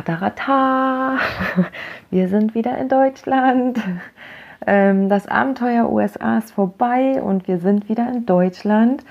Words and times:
Tatarata, 0.00 1.18
wir 2.10 2.28
sind 2.28 2.54
wieder 2.54 2.78
in 2.78 2.88
Deutschland. 2.88 3.78
Ähm, 4.66 5.10
das 5.10 5.26
Abenteuer 5.26 5.90
USA 5.90 6.38
ist 6.38 6.52
vorbei 6.52 7.20
und 7.22 7.46
wir 7.46 7.58
sind 7.58 7.90
wieder 7.90 8.08
in 8.08 8.24
Deutschland. 8.24 9.04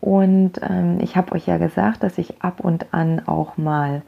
Und 0.00 0.52
ähm, 0.62 0.96
ich 1.02 1.16
habe 1.18 1.32
euch 1.32 1.46
ja 1.46 1.58
gesagt, 1.58 2.02
dass 2.02 2.16
ich 2.16 2.42
ab 2.42 2.60
und 2.60 2.94
an 2.94 3.20
auch 3.26 3.58
mal 3.58 4.00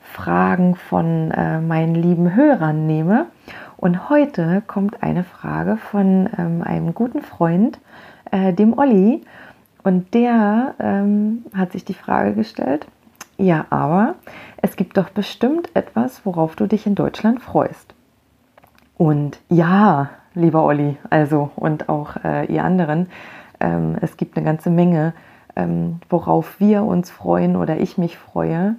Fragen 0.00 0.76
von 0.76 1.32
äh, 1.32 1.60
meinen 1.60 1.96
lieben 1.96 2.36
Hörern 2.36 2.86
nehme. 2.86 3.26
Und 3.76 4.08
heute 4.10 4.62
kommt 4.68 5.02
eine 5.02 5.24
Frage 5.24 5.76
von 5.76 6.28
ähm, 6.38 6.62
einem 6.62 6.94
guten 6.94 7.22
Freund, 7.22 7.80
äh, 8.30 8.52
dem 8.52 8.78
Olli. 8.78 9.22
Und 9.82 10.12
der 10.12 10.74
hat 11.54 11.72
sich 11.72 11.86
die 11.86 11.94
Frage 11.94 12.34
gestellt, 12.34 12.86
ja, 13.40 13.64
aber 13.70 14.16
es 14.58 14.76
gibt 14.76 14.98
doch 14.98 15.08
bestimmt 15.08 15.74
etwas, 15.74 16.26
worauf 16.26 16.56
du 16.56 16.66
dich 16.66 16.86
in 16.86 16.94
Deutschland 16.94 17.40
freust. 17.40 17.94
Und 18.98 19.40
ja, 19.48 20.10
lieber 20.34 20.62
Olli, 20.62 20.98
also 21.08 21.50
und 21.56 21.88
auch 21.88 22.16
äh, 22.22 22.44
ihr 22.52 22.62
anderen, 22.62 23.08
ähm, 23.58 23.96
es 24.02 24.18
gibt 24.18 24.36
eine 24.36 24.44
ganze 24.44 24.68
Menge, 24.68 25.14
ähm, 25.56 26.00
worauf 26.10 26.60
wir 26.60 26.84
uns 26.84 27.10
freuen 27.10 27.56
oder 27.56 27.80
ich 27.80 27.96
mich 27.96 28.18
freue. 28.18 28.76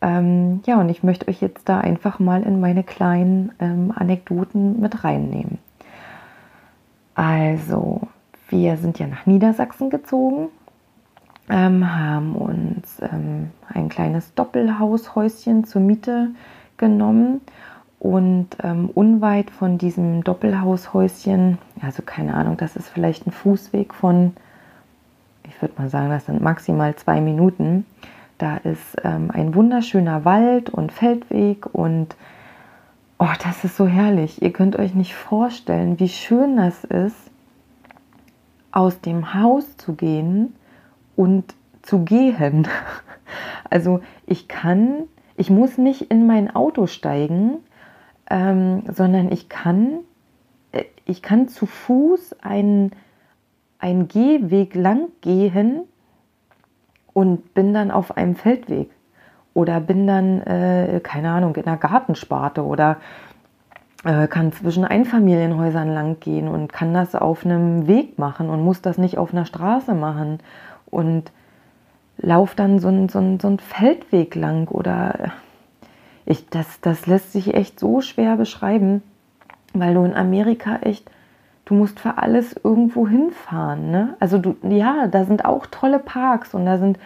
Ähm, 0.00 0.60
ja, 0.66 0.78
und 0.78 0.88
ich 0.88 1.02
möchte 1.02 1.26
euch 1.26 1.40
jetzt 1.40 1.68
da 1.68 1.80
einfach 1.80 2.20
mal 2.20 2.44
in 2.44 2.60
meine 2.60 2.84
kleinen 2.84 3.50
ähm, 3.58 3.92
Anekdoten 3.92 4.80
mit 4.80 5.02
reinnehmen. 5.02 5.58
Also, 7.16 8.02
wir 8.48 8.76
sind 8.76 9.00
ja 9.00 9.08
nach 9.08 9.26
Niedersachsen 9.26 9.90
gezogen 9.90 10.48
ähm, 11.48 11.96
haben 11.96 12.34
uns 12.34 13.00
ähm, 13.00 13.50
ein 13.68 13.88
kleines 13.88 14.34
Doppelhaushäuschen 14.34 15.64
zur 15.64 15.80
Miete 15.80 16.30
genommen 16.76 17.40
und 17.98 18.48
ähm, 18.62 18.90
unweit 18.92 19.50
von 19.50 19.78
diesem 19.78 20.22
Doppelhaushäuschen, 20.24 21.58
also 21.80 22.02
keine 22.02 22.34
Ahnung, 22.34 22.56
das 22.56 22.76
ist 22.76 22.88
vielleicht 22.88 23.26
ein 23.26 23.32
Fußweg 23.32 23.94
von, 23.94 24.36
ich 25.44 25.60
würde 25.62 25.74
mal 25.78 25.88
sagen, 25.88 26.10
das 26.10 26.26
sind 26.26 26.42
maximal 26.42 26.94
zwei 26.96 27.20
Minuten. 27.20 27.86
Da 28.38 28.58
ist 28.58 28.96
ähm, 29.02 29.30
ein 29.32 29.54
wunderschöner 29.54 30.26
Wald 30.26 30.68
und 30.68 30.92
Feldweg 30.92 31.66
und 31.72 32.16
oh, 33.18 33.32
das 33.42 33.64
ist 33.64 33.76
so 33.76 33.86
herrlich. 33.86 34.42
Ihr 34.42 34.52
könnt 34.52 34.78
euch 34.78 34.94
nicht 34.94 35.14
vorstellen, 35.14 35.98
wie 35.98 36.10
schön 36.10 36.58
das 36.58 36.84
ist, 36.84 37.16
aus 38.72 39.00
dem 39.00 39.32
Haus 39.32 39.78
zu 39.78 39.94
gehen 39.94 40.52
und 41.16 41.54
zu 41.82 42.04
gehen. 42.04 42.68
Also 43.68 44.00
ich 44.26 44.46
kann, 44.46 45.08
ich 45.36 45.50
muss 45.50 45.76
nicht 45.76 46.12
in 46.12 46.28
mein 46.28 46.54
Auto 46.54 46.86
steigen, 46.86 47.56
ähm, 48.30 48.84
sondern 48.92 49.32
ich 49.32 49.48
kann, 49.48 49.98
äh, 50.70 50.84
ich 51.04 51.20
kann 51.20 51.48
zu 51.48 51.66
Fuß 51.66 52.36
einen, 52.42 52.92
einen 53.80 54.06
Gehweg 54.06 54.76
lang 54.76 55.08
gehen 55.22 55.80
und 57.12 57.54
bin 57.54 57.74
dann 57.74 57.90
auf 57.90 58.16
einem 58.16 58.36
Feldweg 58.36 58.90
oder 59.54 59.80
bin 59.80 60.06
dann, 60.06 60.42
äh, 60.42 61.00
keine 61.02 61.30
Ahnung, 61.30 61.56
in 61.56 61.66
einer 61.66 61.78
Gartensparte 61.78 62.64
oder 62.64 62.98
äh, 64.04 64.28
kann 64.28 64.52
zwischen 64.52 64.84
Einfamilienhäusern 64.84 65.92
lang 65.92 66.20
gehen 66.20 66.46
und 66.46 66.72
kann 66.72 66.94
das 66.94 67.16
auf 67.16 67.44
einem 67.44 67.88
Weg 67.88 68.20
machen 68.20 68.50
und 68.50 68.62
muss 68.62 68.82
das 68.82 68.98
nicht 68.98 69.18
auf 69.18 69.32
einer 69.32 69.46
Straße 69.46 69.94
machen 69.94 70.38
und 70.86 71.32
laufe 72.18 72.56
dann 72.56 72.78
so 72.78 72.88
einen 72.88 73.08
so 73.08 73.20
so 73.40 73.48
ein 73.48 73.58
Feldweg 73.58 74.34
lang 74.34 74.68
oder 74.68 75.32
ich, 76.26 76.48
das, 76.50 76.80
das 76.80 77.06
lässt 77.06 77.32
sich 77.32 77.54
echt 77.54 77.78
so 77.78 78.00
schwer 78.00 78.36
beschreiben, 78.36 79.02
weil 79.72 79.94
du 79.94 80.04
in 80.04 80.14
Amerika 80.14 80.80
echt, 80.82 81.08
du 81.64 81.74
musst 81.74 82.00
für 82.00 82.18
alles 82.18 82.56
irgendwo 82.62 83.06
hinfahren. 83.08 83.90
Ne? 83.92 84.16
Also 84.18 84.38
du, 84.38 84.56
ja, 84.68 85.06
da 85.06 85.24
sind 85.24 85.44
auch 85.44 85.66
tolle 85.66 86.00
Parks 86.00 86.52
und 86.52 86.66
da 86.66 86.78
sind 86.78 86.98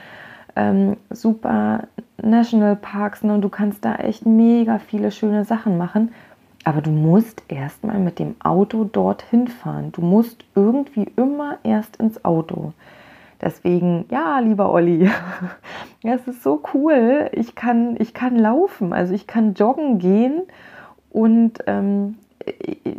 ähm, 0.56 0.96
super 1.10 1.84
Nationalparks 2.22 3.22
ne? 3.22 3.34
und 3.34 3.42
du 3.42 3.50
kannst 3.50 3.84
da 3.84 3.96
echt 3.96 4.24
mega 4.24 4.78
viele 4.78 5.10
schöne 5.10 5.44
Sachen 5.44 5.76
machen. 5.76 6.12
Aber 6.64 6.80
du 6.80 6.90
musst 6.90 7.42
erstmal 7.48 7.98
mit 7.98 8.18
dem 8.18 8.36
Auto 8.42 8.84
dorthin 8.84 9.48
fahren. 9.48 9.92
Du 9.92 10.02
musst 10.02 10.44
irgendwie 10.54 11.10
immer 11.16 11.58
erst 11.62 11.96
ins 11.96 12.24
Auto. 12.24 12.72
Deswegen, 13.40 14.04
ja, 14.10 14.38
lieber 14.38 14.70
Olli, 14.70 15.08
ja, 16.02 16.14
es 16.14 16.26
ist 16.28 16.42
so 16.42 16.62
cool. 16.74 17.30
Ich 17.32 17.54
kann, 17.54 17.96
ich 17.98 18.12
kann 18.12 18.36
laufen, 18.36 18.92
also 18.92 19.14
ich 19.14 19.26
kann 19.26 19.54
joggen 19.54 19.98
gehen 19.98 20.42
und 21.10 21.58
ähm, 21.66 22.16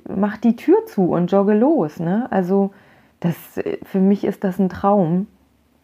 mach 0.08 0.38
die 0.38 0.56
Tür 0.56 0.86
zu 0.88 1.12
und 1.12 1.32
jogge 1.32 1.54
los. 1.54 2.00
Ne? 2.00 2.28
Also 2.32 2.72
das, 3.20 3.36
für 3.84 4.00
mich 4.00 4.24
ist 4.24 4.44
das 4.44 4.60
ein 4.60 4.70
Traum, 4.70 5.28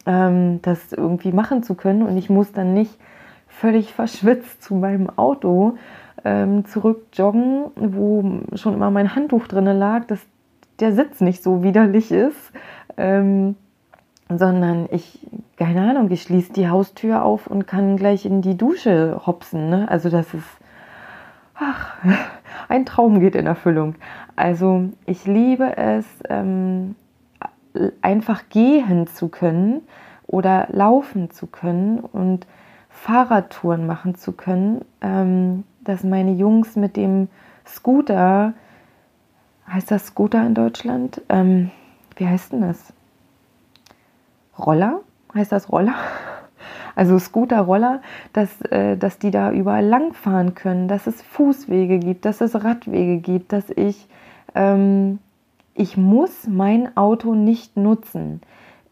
ähm, 0.06 0.60
das 0.64 0.92
irgendwie 0.92 1.32
machen 1.32 1.62
zu 1.62 1.76
können 1.76 2.02
und 2.02 2.18
ich 2.18 2.30
muss 2.30 2.52
dann 2.52 2.74
nicht 2.74 2.98
völlig 3.48 3.94
verschwitzt 3.94 4.64
zu 4.64 4.76
meinem 4.76 5.10
Auto 5.18 5.78
ähm, 6.26 6.66
zurück 6.66 7.08
joggen, 7.14 7.66
wo 7.76 8.42
schon 8.56 8.74
immer 8.74 8.92
mein 8.92 9.16
Handtuch 9.16 9.48
drin 9.48 9.66
lag, 9.66 10.06
dass 10.06 10.20
der 10.80 10.94
Sitz 10.94 11.22
nicht 11.22 11.44
so 11.44 11.64
widerlich 11.64 12.12
ist. 12.12 12.52
Ähm, 12.98 13.56
sondern 14.30 14.88
ich, 14.92 15.20
keine 15.58 15.90
Ahnung, 15.90 16.12
ich 16.12 16.24
schließe 16.24 16.54
die 16.54 16.70
Haustür 16.70 17.24
auf 17.24 17.48
und 17.48 17.68
kann 17.68 17.98
gleich 17.98 18.26
in 18.26 18.42
die 18.42 18.58
Dusche 18.58 19.22
hopsen. 19.26 19.70
Ne? 19.70 19.90
Also 19.90 20.10
das 20.10 20.34
ist, 20.34 20.48
ach, 21.56 21.96
ein 22.70 22.86
Traum 22.86 23.20
geht 23.20 23.36
in 23.36 23.46
Erfüllung. 23.46 23.96
Also 24.36 24.90
ich 25.06 25.26
liebe 25.26 25.78
es, 25.78 26.06
ähm, 26.30 26.96
einfach 28.02 28.50
gehen 28.50 29.08
zu 29.08 29.30
können 29.30 29.82
oder 30.26 30.68
laufen 30.72 31.32
zu 31.32 31.48
können 31.48 32.00
und 32.00 32.48
Fahrradtouren 32.90 33.86
machen 33.86 34.16
zu 34.16 34.32
können, 34.32 34.84
ähm, 35.02 35.64
dass 35.82 36.04
meine 36.04 36.34
Jungs 36.34 36.76
mit 36.76 36.98
dem 36.98 37.30
Scooter, 37.66 38.54
heißt 39.72 39.92
das 39.92 40.08
Scooter 40.08 40.46
in 40.46 40.56
Deutschland? 40.56 41.22
Ähm, 41.30 41.72
wie 42.16 42.28
heißt 42.28 42.54
denn 42.54 42.62
das? 42.62 42.94
Roller, 44.60 45.02
heißt 45.34 45.52
das 45.52 45.72
Roller? 45.72 45.96
Also 46.96 47.20
Scooter-Roller, 47.20 48.02
dass, 48.34 48.60
äh, 48.62 48.98
dass 48.98 49.20
die 49.20 49.30
da 49.30 49.52
überall 49.52 49.86
langfahren 49.86 50.56
können, 50.56 50.88
dass 50.88 51.06
es 51.06 51.22
Fußwege 51.22 52.00
gibt, 52.00 52.26
dass 52.26 52.42
es 52.42 52.56
Radwege 52.64 53.18
gibt, 53.18 53.54
dass 53.54 53.70
ich, 53.70 54.08
ähm, 54.56 55.20
ich 55.76 55.96
muss 55.96 56.48
mein 56.48 56.98
Auto 56.98 57.36
nicht 57.36 57.78
nutzen. 57.78 58.42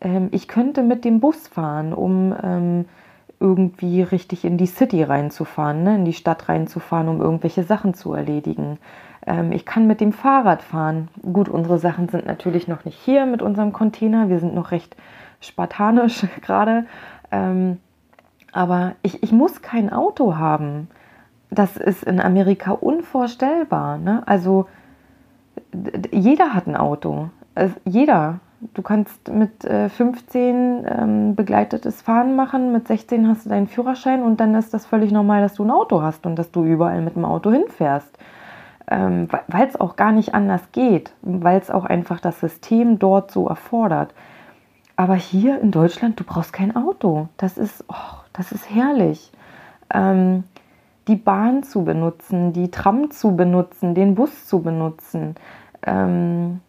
Ähm, 0.01 0.27
ich 0.31 0.47
könnte 0.47 0.83
mit 0.83 1.03
dem 1.03 1.19
Bus 1.19 1.47
fahren, 1.47 1.93
um 1.93 2.35
ähm, 2.43 2.85
irgendwie 3.39 4.03
richtig 4.03 4.45
in 4.45 4.57
die 4.57 4.67
City 4.67 5.01
reinzufahren, 5.01 5.83
ne? 5.83 5.95
in 5.95 6.05
die 6.05 6.13
Stadt 6.13 6.47
reinzufahren, 6.47 7.09
um 7.09 7.21
irgendwelche 7.21 7.63
Sachen 7.63 7.95
zu 7.95 8.13
erledigen. 8.13 8.77
Ähm, 9.25 9.51
ich 9.51 9.65
kann 9.65 9.87
mit 9.87 9.99
dem 9.99 10.13
Fahrrad 10.13 10.61
fahren. 10.61 11.07
Gut, 11.33 11.49
unsere 11.49 11.79
Sachen 11.79 12.07
sind 12.09 12.25
natürlich 12.25 12.67
noch 12.67 12.85
nicht 12.85 12.99
hier 12.99 13.25
mit 13.25 13.41
unserem 13.41 13.73
Container. 13.73 14.29
Wir 14.29 14.39
sind 14.39 14.53
noch 14.53 14.71
recht 14.71 14.95
spartanisch 15.45 16.25
gerade. 16.41 16.85
Ähm, 17.31 17.79
aber 18.51 18.93
ich, 19.01 19.21
ich 19.23 19.31
muss 19.31 19.61
kein 19.61 19.91
Auto 19.91 20.37
haben. 20.37 20.87
Das 21.49 21.77
ist 21.77 22.03
in 22.03 22.19
Amerika 22.19 22.71
unvorstellbar. 22.71 23.97
Ne? 23.97 24.23
Also 24.25 24.67
jeder 26.11 26.53
hat 26.53 26.67
ein 26.67 26.75
Auto. 26.75 27.29
Also, 27.53 27.75
jeder. 27.85 28.39
Du 28.73 28.81
kannst 28.81 29.29
mit 29.29 29.63
äh, 29.65 29.89
15 29.89 30.85
ähm, 30.87 31.35
begleitetes 31.35 32.01
Fahren 32.01 32.35
machen, 32.35 32.71
mit 32.71 32.87
16 32.87 33.27
hast 33.27 33.45
du 33.45 33.49
deinen 33.49 33.67
Führerschein 33.67 34.23
und 34.23 34.39
dann 34.39 34.55
ist 34.55 34.73
das 34.73 34.87
völlig 34.87 35.11
normal, 35.11 35.41
dass 35.41 35.55
du 35.55 35.63
ein 35.63 35.71
Auto 35.71 36.01
hast 36.01 36.25
und 36.25 36.35
dass 36.37 36.51
du 36.51 36.63
überall 36.63 37.01
mit 37.01 37.15
dem 37.15 37.25
Auto 37.25 37.51
hinfährst. 37.51 38.17
Ähm, 38.89 39.27
weil 39.47 39.67
es 39.67 39.79
auch 39.79 39.97
gar 39.97 40.11
nicht 40.11 40.33
anders 40.33 40.71
geht, 40.71 41.11
weil 41.21 41.59
es 41.59 41.69
auch 41.69 41.85
einfach 41.85 42.19
das 42.19 42.39
System 42.39 42.97
dort 42.97 43.29
so 43.29 43.47
erfordert. 43.47 44.13
Aber 44.95 45.15
hier 45.15 45.59
in 45.59 45.71
Deutschland, 45.71 46.19
du 46.19 46.23
brauchst 46.23 46.53
kein 46.53 46.75
Auto. 46.75 47.27
Das 47.37 47.57
ist, 47.57 47.83
oh, 47.89 48.17
das 48.33 48.51
ist 48.51 48.69
herrlich. 48.69 49.31
Ähm, 49.93 50.43
die 51.07 51.15
Bahn 51.15 51.63
zu 51.63 51.83
benutzen, 51.83 52.53
die 52.53 52.71
Tram 52.71 53.11
zu 53.11 53.35
benutzen, 53.35 53.93
den 53.93 54.15
Bus 54.15 54.47
zu 54.47 54.61
benutzen. 54.61 55.35
Ähm, 55.85 56.61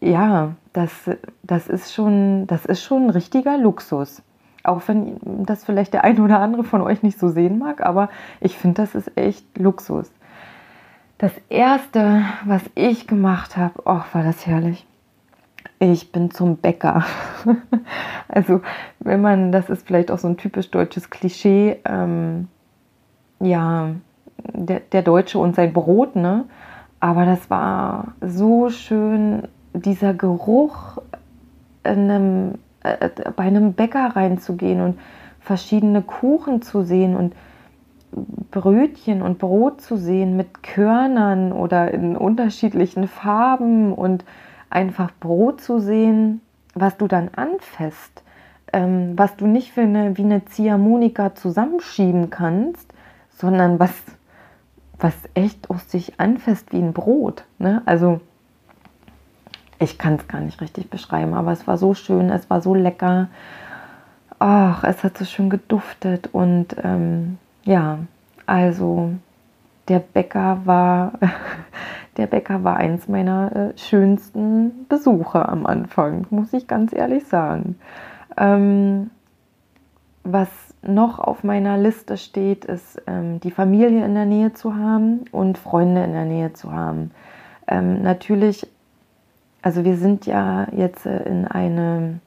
ja, 0.00 0.52
das, 0.72 0.92
das, 1.42 1.68
ist 1.68 1.94
schon, 1.94 2.46
das 2.46 2.66
ist 2.66 2.82
schon 2.82 3.04
ein 3.04 3.10
richtiger 3.10 3.56
Luxus. 3.56 4.22
Auch 4.64 4.82
wenn 4.86 5.18
das 5.46 5.64
vielleicht 5.64 5.94
der 5.94 6.04
eine 6.04 6.20
oder 6.22 6.40
andere 6.40 6.64
von 6.64 6.82
euch 6.82 7.02
nicht 7.02 7.18
so 7.18 7.28
sehen 7.28 7.58
mag, 7.58 7.80
aber 7.80 8.10
ich 8.40 8.58
finde, 8.58 8.82
das 8.82 8.94
ist 8.94 9.16
echt 9.16 9.56
Luxus. 9.56 10.10
Das 11.16 11.32
erste, 11.48 12.22
was 12.44 12.62
ich 12.74 13.06
gemacht 13.06 13.56
habe, 13.56 13.74
oh, 13.86 14.02
war 14.12 14.22
das 14.22 14.46
herrlich. 14.46 14.87
Ich 15.78 16.10
bin 16.12 16.30
zum 16.30 16.56
Bäcker. 16.56 17.04
also, 18.28 18.60
wenn 19.00 19.20
man, 19.20 19.52
das 19.52 19.70
ist 19.70 19.86
vielleicht 19.86 20.10
auch 20.10 20.18
so 20.18 20.28
ein 20.28 20.36
typisch 20.36 20.70
deutsches 20.70 21.10
Klischee, 21.10 21.78
ähm, 21.84 22.48
ja, 23.40 23.90
der, 24.52 24.80
der 24.80 25.02
Deutsche 25.02 25.38
und 25.38 25.54
sein 25.54 25.72
Brot, 25.72 26.16
ne? 26.16 26.44
Aber 27.00 27.24
das 27.26 27.48
war 27.48 28.14
so 28.20 28.70
schön, 28.70 29.46
dieser 29.72 30.14
Geruch 30.14 30.98
einem, 31.84 32.54
äh, 32.82 33.08
bei 33.36 33.44
einem 33.44 33.74
Bäcker 33.74 34.16
reinzugehen 34.16 34.80
und 34.80 34.98
verschiedene 35.40 36.02
Kuchen 36.02 36.60
zu 36.62 36.82
sehen 36.82 37.16
und 37.16 37.34
Brötchen 38.50 39.22
und 39.22 39.38
Brot 39.38 39.80
zu 39.80 39.96
sehen 39.96 40.36
mit 40.36 40.62
Körnern 40.62 41.52
oder 41.52 41.92
in 41.92 42.16
unterschiedlichen 42.16 43.06
Farben 43.06 43.92
und 43.92 44.24
einfach 44.70 45.10
Brot 45.20 45.60
zu 45.60 45.80
sehen, 45.80 46.40
was 46.74 46.96
du 46.96 47.08
dann 47.08 47.30
anfasst, 47.34 48.22
ähm, 48.72 49.12
was 49.16 49.36
du 49.36 49.46
nicht 49.46 49.72
für 49.72 49.82
eine, 49.82 50.16
wie 50.16 50.24
eine 50.24 50.44
Ziehharmonika 50.44 51.34
zusammenschieben 51.34 52.30
kannst, 52.30 52.92
sondern 53.30 53.78
was, 53.78 53.92
was 54.98 55.14
echt 55.34 55.70
aus 55.70 55.90
sich 55.90 56.20
anfasst 56.20 56.72
wie 56.72 56.78
ein 56.78 56.92
Brot. 56.92 57.44
Ne? 57.58 57.82
Also 57.86 58.20
ich 59.78 59.98
kann 59.98 60.16
es 60.16 60.28
gar 60.28 60.40
nicht 60.40 60.60
richtig 60.60 60.90
beschreiben, 60.90 61.34
aber 61.34 61.52
es 61.52 61.66
war 61.66 61.78
so 61.78 61.94
schön, 61.94 62.30
es 62.30 62.50
war 62.50 62.60
so 62.60 62.74
lecker. 62.74 63.28
Ach, 64.40 64.84
es 64.84 65.02
hat 65.02 65.18
so 65.18 65.24
schön 65.24 65.50
geduftet 65.50 66.28
und 66.32 66.76
ähm, 66.82 67.38
ja, 67.64 67.98
also 68.46 69.12
der 69.88 70.00
Bäcker 70.00 70.60
war 70.64 71.12
der 72.18 72.26
Bäcker 72.26 72.64
war 72.64 72.76
eins 72.76 73.08
meiner 73.08 73.54
äh, 73.54 73.78
schönsten 73.78 74.86
Besuche 74.88 75.48
am 75.48 75.64
Anfang, 75.66 76.26
muss 76.30 76.52
ich 76.52 76.66
ganz 76.66 76.92
ehrlich 76.92 77.26
sagen. 77.26 77.76
Ähm, 78.36 79.10
was 80.24 80.48
noch 80.82 81.18
auf 81.18 81.44
meiner 81.44 81.78
Liste 81.78 82.16
steht, 82.16 82.64
ist 82.64 83.00
ähm, 83.06 83.40
die 83.40 83.50
Familie 83.50 84.04
in 84.04 84.14
der 84.14 84.26
Nähe 84.26 84.52
zu 84.52 84.76
haben 84.76 85.24
und 85.32 85.58
Freunde 85.58 86.04
in 86.04 86.12
der 86.12 86.24
Nähe 86.24 86.52
zu 86.52 86.72
haben. 86.72 87.12
Ähm, 87.66 88.02
natürlich, 88.02 88.66
also 89.62 89.84
wir 89.84 89.96
sind 89.96 90.26
ja 90.26 90.66
jetzt 90.72 91.06
äh, 91.06 91.22
in 91.22 91.46
eine 91.46 92.20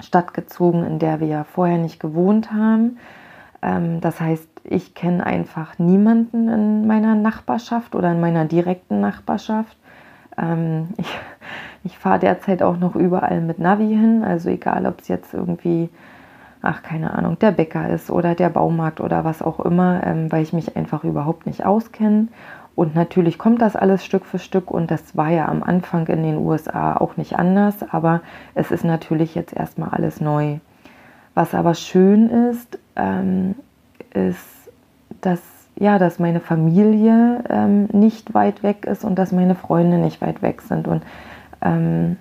Stadt 0.00 0.34
gezogen, 0.34 0.84
in 0.84 0.98
der 0.98 1.20
wir 1.20 1.26
ja 1.26 1.44
vorher 1.44 1.78
nicht 1.78 2.00
gewohnt 2.00 2.52
haben. 2.52 2.98
Ähm, 3.62 4.00
das 4.00 4.20
heißt, 4.20 4.48
ich 4.68 4.94
kenne 4.94 5.24
einfach 5.24 5.78
niemanden 5.78 6.48
in 6.48 6.86
meiner 6.86 7.14
Nachbarschaft 7.14 7.94
oder 7.94 8.12
in 8.12 8.20
meiner 8.20 8.44
direkten 8.44 9.00
Nachbarschaft. 9.00 9.76
Ähm, 10.36 10.88
ich, 10.96 11.18
ich 11.84 11.98
fahre 11.98 12.18
derzeit 12.18 12.62
auch 12.62 12.76
noch 12.76 12.96
überall 12.96 13.40
mit 13.40 13.58
Navi 13.58 13.88
hin, 13.88 14.24
also 14.24 14.50
egal, 14.50 14.86
ob 14.86 15.00
es 15.00 15.08
jetzt 15.08 15.34
irgendwie, 15.34 15.88
ach 16.62 16.82
keine 16.82 17.14
Ahnung, 17.14 17.38
der 17.38 17.52
Bäcker 17.52 17.88
ist 17.88 18.10
oder 18.10 18.34
der 18.34 18.48
Baumarkt 18.48 19.00
oder 19.00 19.24
was 19.24 19.42
auch 19.42 19.60
immer, 19.60 20.04
ähm, 20.04 20.30
weil 20.30 20.42
ich 20.42 20.52
mich 20.52 20.76
einfach 20.76 21.04
überhaupt 21.04 21.46
nicht 21.46 21.64
auskenne. 21.64 22.28
Und 22.74 22.94
natürlich 22.94 23.38
kommt 23.38 23.62
das 23.62 23.74
alles 23.74 24.04
Stück 24.04 24.26
für 24.26 24.38
Stück 24.38 24.70
und 24.70 24.90
das 24.90 25.16
war 25.16 25.30
ja 25.30 25.48
am 25.48 25.62
Anfang 25.62 26.06
in 26.08 26.22
den 26.22 26.36
USA 26.36 26.94
auch 26.96 27.16
nicht 27.16 27.38
anders, 27.38 27.76
aber 27.90 28.20
es 28.54 28.70
ist 28.70 28.84
natürlich 28.84 29.34
jetzt 29.34 29.54
erstmal 29.54 29.90
alles 29.90 30.20
neu. 30.20 30.58
Was 31.34 31.54
aber 31.54 31.72
schön 31.74 32.28
ist, 32.28 32.78
ähm, 32.96 33.54
ist, 34.12 34.55
dass, 35.20 35.40
ja, 35.76 35.98
dass 35.98 36.18
meine 36.18 36.40
Familie 36.40 37.44
ähm, 37.48 37.88
nicht 37.92 38.34
weit 38.34 38.62
weg 38.62 38.86
ist 38.86 39.04
und 39.04 39.18
dass 39.18 39.32
meine 39.32 39.54
Freunde 39.54 39.98
nicht 39.98 40.20
weit 40.20 40.42
weg 40.42 40.62
sind. 40.62 40.88
Und 40.88 41.02
ähm, 41.62 42.16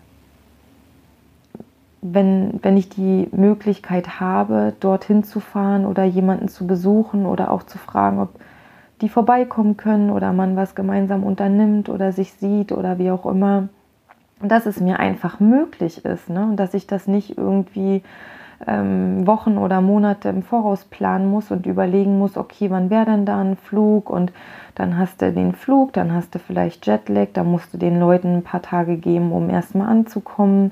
wenn, 2.01 2.59
wenn 2.61 2.77
ich 2.77 2.89
die 2.89 3.27
Möglichkeit 3.31 4.19
habe, 4.19 4.73
dorthin 4.79 5.23
zu 5.23 5.39
fahren 5.39 5.85
oder 5.85 6.03
jemanden 6.03 6.47
zu 6.47 6.67
besuchen 6.67 7.25
oder 7.25 7.51
auch 7.51 7.63
zu 7.63 7.77
fragen, 7.77 8.19
ob 8.19 8.29
die 9.01 9.09
vorbeikommen 9.09 9.75
können 9.75 10.09
oder 10.09 10.31
man 10.31 10.55
was 10.55 10.75
gemeinsam 10.75 11.23
unternimmt 11.23 11.89
oder 11.89 12.11
sich 12.11 12.33
sieht 12.33 12.71
oder 12.71 12.97
wie 12.99 13.11
auch 13.11 13.25
immer, 13.25 13.69
dass 14.41 14.65
es 14.65 14.79
mir 14.79 14.99
einfach 14.99 15.39
möglich 15.39 16.05
ist 16.05 16.29
ne? 16.29 16.43
und 16.43 16.57
dass 16.57 16.73
ich 16.73 16.87
das 16.87 17.07
nicht 17.07 17.37
irgendwie 17.37 18.03
ähm, 18.65 19.27
Wochen 19.27 19.57
oder 19.57 19.81
Monate 19.81 20.29
im 20.29 20.43
Voraus 20.43 20.85
planen 20.85 21.29
muss 21.29 21.51
und 21.51 21.65
überlegen 21.65 22.17
muss, 22.17 22.37
okay, 22.37 22.69
wann 22.69 22.89
wäre 22.89 23.05
denn 23.05 23.25
da 23.25 23.39
ein 23.39 23.57
Flug 23.57 24.09
und 24.09 24.31
dann 24.75 24.97
hast 24.97 25.21
du 25.21 25.31
den 25.31 25.53
Flug, 25.53 25.93
dann 25.93 26.13
hast 26.13 26.35
du 26.35 26.39
vielleicht 26.39 26.85
Jetlag, 26.85 27.29
da 27.33 27.43
musst 27.43 27.73
du 27.73 27.77
den 27.77 27.99
Leuten 27.99 28.37
ein 28.37 28.43
paar 28.43 28.61
Tage 28.61 28.97
geben, 28.97 29.31
um 29.31 29.49
erstmal 29.49 29.87
anzukommen, 29.87 30.71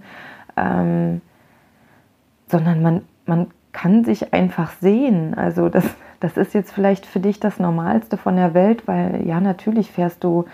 ähm, 0.58 1.22
sondern 2.48 2.82
man, 2.82 3.02
man 3.26 3.48
kann 3.72 4.04
sich 4.06 4.34
einfach 4.34 4.72
sehen. 4.74 5.34
Also 5.34 5.70
das, 5.70 5.86
das 6.20 6.38
ist 6.38 6.54
jetzt 6.54 6.72
vielleicht 6.72 7.06
für 7.06 7.20
dich 7.20 7.40
das 7.40 7.60
Normalste 7.60 8.18
von 8.18 8.36
der 8.36 8.54
Welt, 8.54 8.88
weil 8.88 9.26
ja, 9.26 9.40
natürlich 9.40 9.92
fährst 9.92 10.24
du 10.24 10.46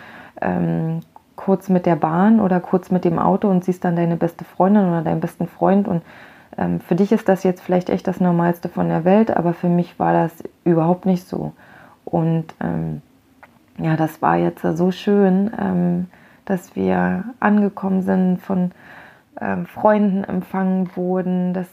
ähm, 0.42 1.02
kurz 1.36 1.70
mit 1.70 1.86
der 1.86 1.96
Bahn 1.96 2.40
oder 2.40 2.60
kurz 2.60 2.92
mit 2.92 3.06
dem 3.06 3.18
Auto 3.18 3.50
und 3.50 3.64
siehst 3.64 3.86
dann 3.86 3.96
deine 3.96 4.18
beste 4.18 4.44
Freundin 4.44 4.88
oder 4.88 5.04
deinen 5.04 5.22
besten 5.22 5.48
Freund 5.48 5.88
und 5.88 6.02
für 6.88 6.96
dich 6.96 7.12
ist 7.12 7.30
das 7.30 7.44
jetzt 7.44 7.62
vielleicht 7.62 7.90
echt 7.90 8.08
das 8.08 8.20
Normalste 8.20 8.70
von 8.70 8.90
der 8.90 9.06
Welt, 9.06 9.32
aber 9.36 9.54
für 9.54 9.70
mich 9.70 10.00
war 10.00 10.14
das 10.14 10.44
überhaupt 10.64 11.06
nicht 11.06 11.28
so. 11.28 11.54
Und 12.06 12.46
ähm, 12.60 13.02
ja, 13.78 13.96
das 13.96 14.22
war 14.22 14.36
jetzt 14.38 14.62
so 14.62 14.92
schön, 14.92 15.52
ähm, 15.58 16.08
dass 16.46 16.76
wir 16.76 17.24
angekommen 17.40 18.02
sind, 18.02 18.40
von 18.42 18.72
ähm, 19.40 19.66
Freunden 19.68 20.24
empfangen 20.24 20.90
wurden, 20.96 21.54
dass 21.54 21.68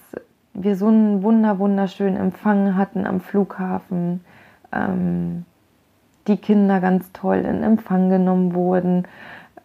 wir 0.55 0.76
so 0.76 0.88
einen 0.88 1.22
wunder 1.22 1.58
wunderschönen 1.58 2.17
Empfang 2.17 2.76
hatten 2.76 3.06
am 3.06 3.20
Flughafen. 3.20 4.25
Ähm, 4.72 5.44
die 6.27 6.36
Kinder 6.36 6.81
ganz 6.81 7.12
toll 7.12 7.39
in 7.39 7.62
Empfang 7.62 8.08
genommen 8.08 8.55
wurden 8.55 9.05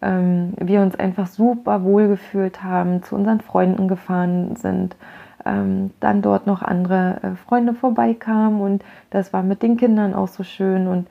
ähm, 0.02 0.54
wir 0.58 0.82
uns 0.82 0.96
einfach 0.96 1.26
super 1.26 1.84
wohl 1.84 2.08
gefühlt 2.08 2.62
haben, 2.62 3.02
zu 3.02 3.14
unseren 3.14 3.40
Freunden 3.40 3.88
gefahren 3.88 4.56
sind, 4.56 4.96
ähm, 5.44 5.90
dann 6.00 6.22
dort 6.22 6.46
noch 6.46 6.62
andere 6.62 7.18
äh, 7.22 7.36
Freunde 7.36 7.74
vorbeikamen 7.74 8.60
und 8.60 8.84
das 9.10 9.32
war 9.32 9.42
mit 9.42 9.62
den 9.62 9.76
Kindern 9.76 10.14
auch 10.14 10.28
so 10.28 10.42
schön 10.42 10.86
und 10.86 11.06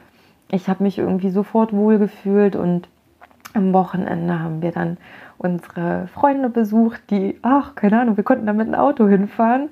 ich 0.49 0.67
habe 0.67 0.83
mich 0.83 0.97
irgendwie 0.97 1.29
sofort 1.29 1.73
wohl 1.73 1.97
gefühlt 1.97 2.55
und 2.55 2.87
am 3.53 3.73
Wochenende 3.73 4.39
haben 4.39 4.61
wir 4.61 4.71
dann 4.71 4.97
unsere 5.37 6.07
Freunde 6.07 6.49
besucht, 6.49 7.01
die, 7.09 7.37
ach, 7.41 7.75
keine 7.75 7.99
Ahnung, 7.99 8.17
wir 8.17 8.23
konnten 8.23 8.45
da 8.45 8.53
mit 8.53 8.67
dem 8.67 8.75
Auto 8.75 9.07
hinfahren 9.07 9.69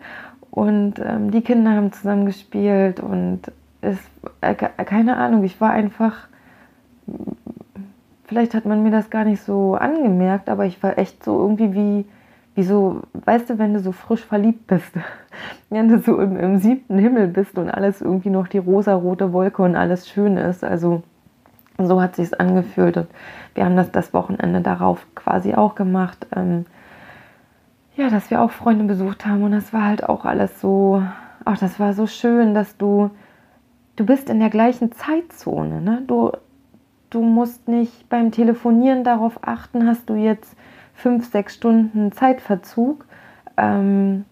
und 0.52 0.96
ähm, 1.00 1.32
die 1.32 1.42
Kinder 1.42 1.72
haben 1.72 1.92
zusammen 1.92 2.26
gespielt 2.26 3.00
und 3.00 3.42
es, 3.82 3.98
äh, 4.42 4.56
keine 4.56 5.18
Ahnung, 5.18 5.44
ich 5.44 5.62
war 5.62 5.72
einfach 5.72 6.28
vielleicht 8.30 8.54
hat 8.54 8.66
man 8.66 8.84
mir 8.84 8.92
das 8.92 9.10
gar 9.10 9.26
nicht 9.26 9.42
so 9.42 9.74
angemerkt, 9.74 10.50
aber 10.50 10.66
ich 10.66 10.82
war 10.84 11.00
echt 11.00 11.24
so 11.24 11.40
irgendwie 11.40 11.74
wie, 11.74 12.06
wie 12.54 12.64
so, 12.64 13.02
weißt 13.26 13.50
du, 13.50 13.58
wenn 13.58 13.74
du 13.74 13.80
so 13.80 13.92
frisch 13.92 14.24
verliebt 14.24 14.68
bist, 14.68 14.92
wenn 15.72 15.90
du 15.90 15.98
so 15.98 16.20
im, 16.20 16.38
im 16.38 16.58
siebten 16.60 17.00
Himmel 17.00 17.28
bist 17.28 17.58
und 17.58 17.70
alles 17.72 18.02
irgendwie 18.02 18.30
noch 18.30 18.48
die 18.48 18.60
rosa-rote 18.60 19.34
Wolke 19.34 19.64
und 19.64 19.76
alles 19.76 20.08
schön 20.08 20.38
ist. 20.38 20.64
Also 20.64 21.02
so 21.80 22.02
hat 22.02 22.16
sich 22.16 22.40
angefühlt 22.40 22.98
und 22.98 23.08
wir 23.56 23.66
haben 23.66 23.76
das 23.76 23.92
das 23.92 24.14
Wochenende 24.14 24.62
darauf 24.62 25.08
quasi 25.16 25.56
auch 25.56 25.74
gemacht. 25.74 26.28
Ähm, 26.36 26.66
ja, 27.96 28.10
dass 28.10 28.30
wir 28.30 28.42
auch 28.42 28.52
Freunde 28.52 28.86
besucht 28.86 29.26
haben 29.26 29.44
und 29.44 29.54
das 29.54 29.74
war 29.74 29.86
halt 29.86 30.08
auch 30.08 30.24
alles 30.24 30.62
so, 30.62 31.02
ach, 31.46 31.58
das 31.58 31.80
war 31.80 31.94
so 31.94 32.06
schön, 32.06 32.54
dass 32.54 32.78
du, 32.78 33.10
du 33.96 34.06
bist 34.06 34.30
in 34.30 34.40
der 34.40 34.52
gleichen 34.52 34.92
Zeitzone, 34.92 35.82
ne? 35.82 36.04
Du 36.06 36.32
Du 37.10 37.22
musst 37.22 37.68
nicht 37.68 38.08
beim 38.10 38.32
Telefonieren 38.32 39.04
darauf 39.04 39.40
achten, 39.42 39.88
hast 39.88 40.10
du 40.10 40.16
jetzt 40.16 40.56
fünf, 40.94 41.30
sechs 41.32 41.56
Stunden 41.56 42.12
Zeitverzug. 42.12 43.06
Ähm, 43.58 44.26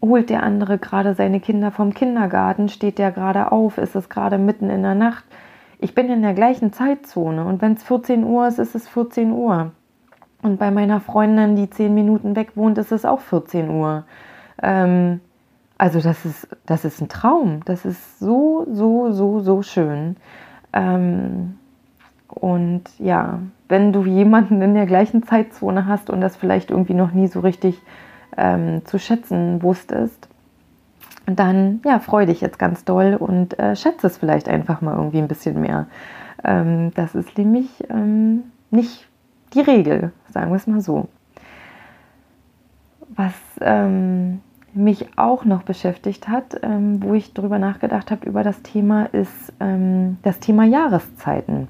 holt 0.00 0.30
der 0.30 0.42
andere 0.44 0.78
gerade 0.78 1.14
seine 1.14 1.40
Kinder 1.40 1.70
vom 1.72 1.92
Kindergarten, 1.92 2.68
steht 2.68 2.98
der 2.98 3.10
gerade 3.10 3.52
auf, 3.52 3.78
ist 3.78 3.96
es 3.96 4.08
gerade 4.08 4.38
mitten 4.38 4.70
in 4.70 4.82
der 4.82 4.94
Nacht. 4.94 5.24
Ich 5.80 5.94
bin 5.94 6.08
in 6.10 6.22
der 6.22 6.34
gleichen 6.34 6.72
Zeitzone 6.72 7.44
und 7.44 7.60
wenn 7.62 7.74
es 7.74 7.82
14 7.84 8.24
Uhr 8.24 8.48
ist, 8.48 8.58
ist 8.58 8.74
es 8.74 8.88
14 8.88 9.30
Uhr. 9.32 9.72
Und 10.42 10.58
bei 10.58 10.70
meiner 10.70 11.00
Freundin, 11.00 11.56
die 11.56 11.68
zehn 11.70 11.94
Minuten 11.94 12.36
weg 12.36 12.52
wohnt, 12.54 12.78
ist 12.78 12.92
es 12.92 13.04
auch 13.04 13.20
14 13.20 13.70
Uhr. 13.70 14.04
Ähm, 14.62 15.20
Also 15.78 16.00
das 16.00 16.24
ist, 16.24 16.48
das 16.66 16.84
ist 16.84 17.00
ein 17.00 17.08
Traum. 17.08 17.60
Das 17.64 17.84
ist 17.84 18.18
so, 18.20 18.66
so, 18.72 19.12
so, 19.12 19.40
so 19.40 19.62
schön. 19.62 20.16
Ähm, 20.72 21.58
und 22.28 22.84
ja, 22.98 23.40
wenn 23.68 23.92
du 23.92 24.04
jemanden 24.04 24.62
in 24.62 24.74
der 24.74 24.86
gleichen 24.86 25.22
Zeitzone 25.22 25.86
hast 25.86 26.10
und 26.10 26.20
das 26.20 26.36
vielleicht 26.36 26.70
irgendwie 26.70 26.94
noch 26.94 27.12
nie 27.12 27.26
so 27.26 27.40
richtig 27.40 27.80
ähm, 28.36 28.84
zu 28.84 28.98
schätzen 28.98 29.62
wusstest, 29.62 30.28
dann 31.26 31.80
ja, 31.84 31.98
freu 31.98 32.26
dich 32.26 32.40
jetzt 32.40 32.58
ganz 32.58 32.84
doll 32.84 33.16
und 33.18 33.58
äh, 33.58 33.76
schätze 33.76 34.06
es 34.06 34.16
vielleicht 34.16 34.48
einfach 34.48 34.80
mal 34.80 34.96
irgendwie 34.96 35.18
ein 35.18 35.28
bisschen 35.28 35.60
mehr. 35.60 35.86
Ähm, 36.44 36.92
das 36.94 37.14
ist 37.14 37.36
nämlich 37.36 37.68
ähm, 37.90 38.44
nicht 38.70 39.06
die 39.54 39.60
Regel, 39.60 40.12
sagen 40.30 40.50
wir 40.50 40.56
es 40.56 40.66
mal 40.66 40.80
so. 40.80 41.08
Was 43.08 43.34
ähm, 43.60 44.40
mich 44.74 45.06
auch 45.16 45.44
noch 45.44 45.62
beschäftigt 45.62 46.28
hat, 46.28 46.60
ähm, 46.62 47.02
wo 47.02 47.14
ich 47.14 47.34
darüber 47.34 47.58
nachgedacht 47.58 48.10
habe, 48.10 48.26
über 48.26 48.42
das 48.42 48.62
Thema, 48.62 49.06
ist 49.06 49.52
ähm, 49.60 50.18
das 50.22 50.38
Thema 50.40 50.64
Jahreszeiten. 50.64 51.68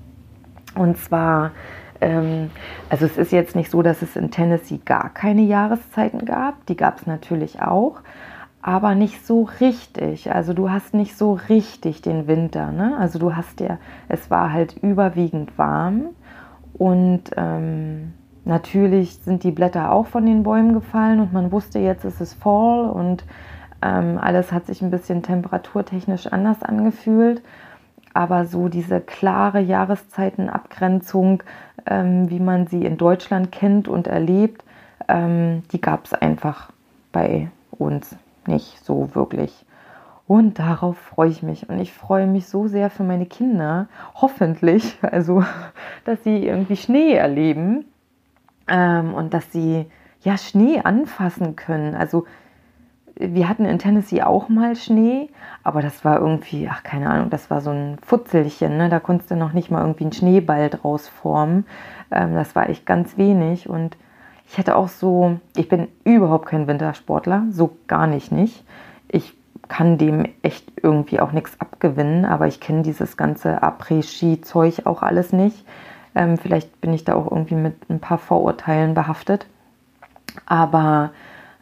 Und 0.74 0.98
zwar, 0.98 1.52
ähm, 2.00 2.50
also 2.88 3.06
es 3.06 3.16
ist 3.16 3.32
jetzt 3.32 3.56
nicht 3.56 3.70
so, 3.70 3.82
dass 3.82 4.02
es 4.02 4.16
in 4.16 4.30
Tennessee 4.30 4.80
gar 4.84 5.10
keine 5.10 5.42
Jahreszeiten 5.42 6.24
gab, 6.24 6.66
die 6.66 6.76
gab 6.76 6.98
es 6.98 7.06
natürlich 7.06 7.60
auch, 7.62 8.00
aber 8.60 8.94
nicht 8.94 9.24
so 9.24 9.48
richtig. 9.60 10.32
Also 10.32 10.52
du 10.52 10.70
hast 10.70 10.92
nicht 10.92 11.16
so 11.16 11.38
richtig 11.48 12.02
den 12.02 12.26
Winter. 12.26 12.72
Ne? 12.72 12.96
Also 12.98 13.18
du 13.18 13.34
hast 13.34 13.60
ja, 13.60 13.78
es 14.08 14.30
war 14.30 14.52
halt 14.52 14.76
überwiegend 14.82 15.56
warm 15.56 16.10
und 16.74 17.22
ähm, 17.36 18.12
natürlich 18.48 19.18
sind 19.18 19.44
die 19.44 19.50
Blätter 19.50 19.92
auch 19.92 20.06
von 20.06 20.26
den 20.26 20.42
Bäumen 20.42 20.74
gefallen 20.74 21.20
und 21.20 21.32
man 21.32 21.52
wusste 21.52 21.78
jetzt, 21.78 22.04
es 22.04 22.20
ist 22.20 22.34
Fall 22.34 22.88
und 22.90 23.24
ähm, 23.82 24.18
alles 24.20 24.50
hat 24.52 24.66
sich 24.66 24.82
ein 24.82 24.90
bisschen 24.90 25.22
temperaturtechnisch 25.22 26.26
anders 26.26 26.62
angefühlt. 26.62 27.42
Aber 28.14 28.46
so 28.46 28.68
diese 28.68 29.00
klare 29.00 29.60
Jahreszeitenabgrenzung, 29.60 31.42
ähm, 31.86 32.30
wie 32.30 32.40
man 32.40 32.66
sie 32.66 32.84
in 32.84 32.96
Deutschland 32.96 33.52
kennt 33.52 33.86
und 33.86 34.08
erlebt, 34.08 34.64
ähm, 35.06 35.62
die 35.70 35.80
gab 35.80 36.06
es 36.06 36.14
einfach 36.14 36.72
bei 37.12 37.50
uns 37.70 38.16
nicht 38.46 38.84
so 38.84 39.14
wirklich. 39.14 39.64
Und 40.26 40.58
darauf 40.58 40.98
freue 40.98 41.30
ich 41.30 41.42
mich. 41.42 41.68
Und 41.68 41.78
ich 41.78 41.92
freue 41.92 42.26
mich 42.26 42.48
so 42.48 42.66
sehr 42.66 42.90
für 42.90 43.04
meine 43.04 43.26
Kinder, 43.26 43.88
hoffentlich, 44.14 44.98
also, 45.02 45.44
dass 46.04 46.24
sie 46.24 46.44
irgendwie 46.46 46.76
Schnee 46.76 47.12
erleben 47.12 47.84
ähm, 48.68 49.14
und 49.14 49.34
dass 49.34 49.50
sie 49.52 49.86
ja 50.22 50.36
Schnee 50.36 50.80
anfassen 50.82 51.56
können. 51.56 51.94
Also, 51.94 52.24
wir 53.20 53.48
hatten 53.48 53.64
in 53.64 53.78
Tennessee 53.78 54.22
auch 54.22 54.48
mal 54.48 54.76
Schnee, 54.76 55.28
aber 55.64 55.82
das 55.82 56.04
war 56.04 56.20
irgendwie, 56.20 56.68
ach 56.70 56.84
keine 56.84 57.10
Ahnung, 57.10 57.30
das 57.30 57.50
war 57.50 57.60
so 57.60 57.70
ein 57.70 57.98
Futzelchen, 58.00 58.76
ne? 58.76 58.88
da 58.88 59.00
konntest 59.00 59.30
du 59.30 59.36
noch 59.36 59.52
nicht 59.52 59.70
mal 59.70 59.80
irgendwie 59.80 60.04
einen 60.04 60.12
Schneeball 60.12 60.70
draus 60.70 61.08
formen. 61.08 61.66
Ähm, 62.10 62.34
das 62.34 62.54
war 62.54 62.68
echt 62.68 62.86
ganz 62.86 63.16
wenig 63.18 63.68
und 63.68 63.96
ich 64.46 64.56
hätte 64.56 64.76
auch 64.76 64.88
so, 64.88 65.38
ich 65.56 65.68
bin 65.68 65.88
überhaupt 66.04 66.46
kein 66.46 66.66
Wintersportler, 66.66 67.44
so 67.50 67.76
gar 67.86 68.06
nicht 68.06 68.32
nicht. 68.32 68.64
Ich 69.08 69.36
kann 69.68 69.98
dem 69.98 70.26
echt 70.42 70.72
irgendwie 70.82 71.20
auch 71.20 71.32
nichts 71.32 71.60
abgewinnen, 71.60 72.24
aber 72.24 72.46
ich 72.46 72.60
kenne 72.60 72.82
dieses 72.82 73.16
ganze 73.16 73.62
Après-Ski-Zeug 73.62 74.86
auch 74.86 75.02
alles 75.02 75.32
nicht. 75.32 75.66
Ähm, 76.18 76.36
vielleicht 76.36 76.80
bin 76.80 76.92
ich 76.92 77.04
da 77.04 77.14
auch 77.14 77.30
irgendwie 77.30 77.54
mit 77.54 77.88
ein 77.88 78.00
paar 78.00 78.18
Vorurteilen 78.18 78.92
behaftet. 78.92 79.46
Aber 80.46 81.10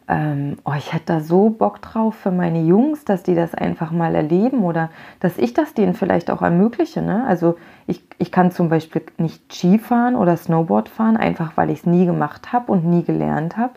ähm, 0.09 0.57
oh, 0.65 0.73
ich 0.79 0.95
hätte 0.95 1.05
da 1.07 1.21
so 1.21 1.51
Bock 1.51 1.83
drauf 1.83 2.15
für 2.15 2.31
meine 2.31 2.63
Jungs, 2.63 3.05
dass 3.05 3.23
die 3.23 3.35
das 3.35 3.55
einfach 3.55 3.91
mal 3.91 4.15
erleben 4.15 4.65
oder 4.65 4.89
dass 5.21 5.37
ich 5.37 5.53
das 5.53 5.75
denen 5.75 5.93
vielleicht 5.93 6.31
auch 6.31 6.41
ermögliche. 6.41 7.03
Ne? 7.03 7.27
Also 7.27 7.57
ich, 7.87 8.03
ich 8.17 8.33
kann 8.33 8.51
zum 8.51 8.71
Beispiel 8.71 9.03
nicht 9.19 9.53
Skifahren 9.53 10.17
oder 10.17 10.39
Snowboard 10.39 10.89
fahren, 10.89 11.19
einfach 11.19 11.53
weil 11.57 11.69
ich 11.69 11.81
es 11.81 11.87
nie 11.87 12.07
gemacht 12.07 12.55
habe 12.55 12.73
und 12.73 12.87
nie 12.87 13.05
gelernt 13.05 13.59
habe. 13.59 13.75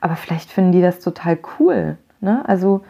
Aber 0.00 0.14
vielleicht 0.14 0.52
finden 0.52 0.70
die 0.70 0.82
das 0.82 1.00
total 1.00 1.36
cool. 1.58 1.96
Ne? 2.20 2.44
Also 2.46 2.82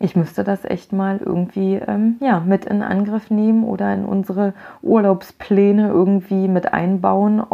ich 0.00 0.16
müsste 0.16 0.44
das 0.44 0.64
echt 0.64 0.92
mal 0.94 1.18
irgendwie 1.18 1.74
ähm, 1.74 2.16
ja, 2.20 2.40
mit 2.40 2.64
in 2.64 2.82
Angriff 2.82 3.30
nehmen 3.30 3.64
oder 3.64 3.92
in 3.92 4.06
unsere 4.06 4.54
Urlaubspläne 4.82 5.88
irgendwie 5.88 6.48
mit 6.48 6.72
einbauen, 6.72 7.44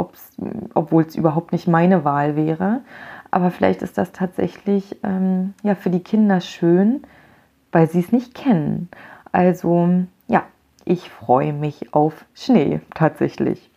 obwohl 0.75 1.03
es 1.03 1.17
überhaupt 1.17 1.50
nicht 1.50 1.67
meine 1.67 2.05
Wahl 2.05 2.37
wäre. 2.37 2.83
Aber 3.33 3.50
vielleicht 3.50 3.83
ist 3.83 3.99
das 3.99 4.12
tatsächlich 4.12 4.97
ähm, 5.03 5.55
ja, 5.65 5.75
für 5.75 5.91
die 5.91 6.05
Kinder 6.05 6.41
schön, 6.41 7.03
weil 7.73 7.91
sie 7.91 8.00
es 8.00 8.12
nicht 8.12 8.35
kennen. 8.35 8.88
Also 9.33 9.88
ja, 10.29 10.45
ich 10.85 11.11
freue 11.11 11.53
mich 11.53 11.93
auf 11.95 12.25
Schnee 12.33 12.81
tatsächlich. 12.95 13.71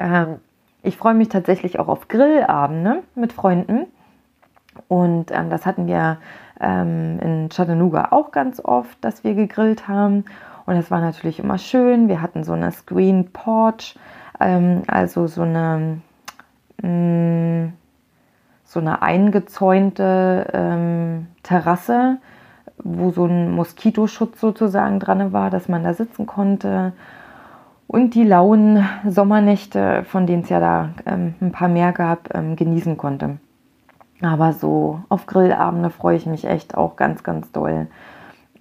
Ähm, 0.00 0.40
ich 0.82 0.96
freue 0.96 1.14
mich 1.14 1.28
tatsächlich 1.28 1.78
auch 1.78 1.86
auf 1.86 2.08
Grillabende 2.08 3.04
mit 3.14 3.32
Freunden. 3.32 3.86
Und 4.88 5.30
ähm, 5.30 5.50
das 5.50 5.66
hatten 5.66 5.86
wir 5.86 6.18
ähm, 6.60 7.18
in 7.20 7.48
Chattanooga 7.48 8.08
auch 8.10 8.30
ganz 8.30 8.60
oft, 8.64 8.96
dass 9.02 9.24
wir 9.24 9.34
gegrillt 9.34 9.88
haben. 9.88 10.24
Und 10.66 10.74
das 10.74 10.90
war 10.90 11.00
natürlich 11.00 11.38
immer 11.38 11.58
schön. 11.58 12.08
Wir 12.08 12.22
hatten 12.22 12.44
so 12.44 12.52
eine 12.52 12.72
Screen 12.72 13.30
Porch, 13.32 13.96
ähm, 14.40 14.82
also 14.86 15.26
so 15.26 15.42
eine 15.42 16.00
mh, 16.82 16.88
mm, 16.88 17.72
so 18.66 18.80
eine 18.80 19.00
eingezäunte 19.00 20.50
ähm, 20.52 21.28
Terrasse, 21.42 22.18
wo 22.82 23.10
so 23.10 23.24
ein 23.24 23.52
Moskitoschutz 23.52 24.40
sozusagen 24.40 25.00
dran 25.00 25.32
war, 25.32 25.50
dass 25.50 25.68
man 25.68 25.84
da 25.84 25.94
sitzen 25.94 26.26
konnte. 26.26 26.92
Und 27.86 28.14
die 28.14 28.24
lauen 28.24 28.84
Sommernächte, 29.08 30.04
von 30.04 30.26
denen 30.26 30.42
es 30.42 30.48
ja 30.48 30.58
da 30.58 30.90
ähm, 31.06 31.34
ein 31.40 31.52
paar 31.52 31.68
mehr 31.68 31.92
gab, 31.92 32.34
ähm, 32.34 32.56
genießen 32.56 32.96
konnte. 32.96 33.38
Aber 34.22 34.52
so 34.52 35.00
auf 35.08 35.26
Grillabende 35.26 35.90
freue 35.90 36.16
ich 36.16 36.26
mich 36.26 36.46
echt 36.46 36.76
auch 36.76 36.96
ganz, 36.96 37.22
ganz 37.22 37.52
doll. 37.52 37.86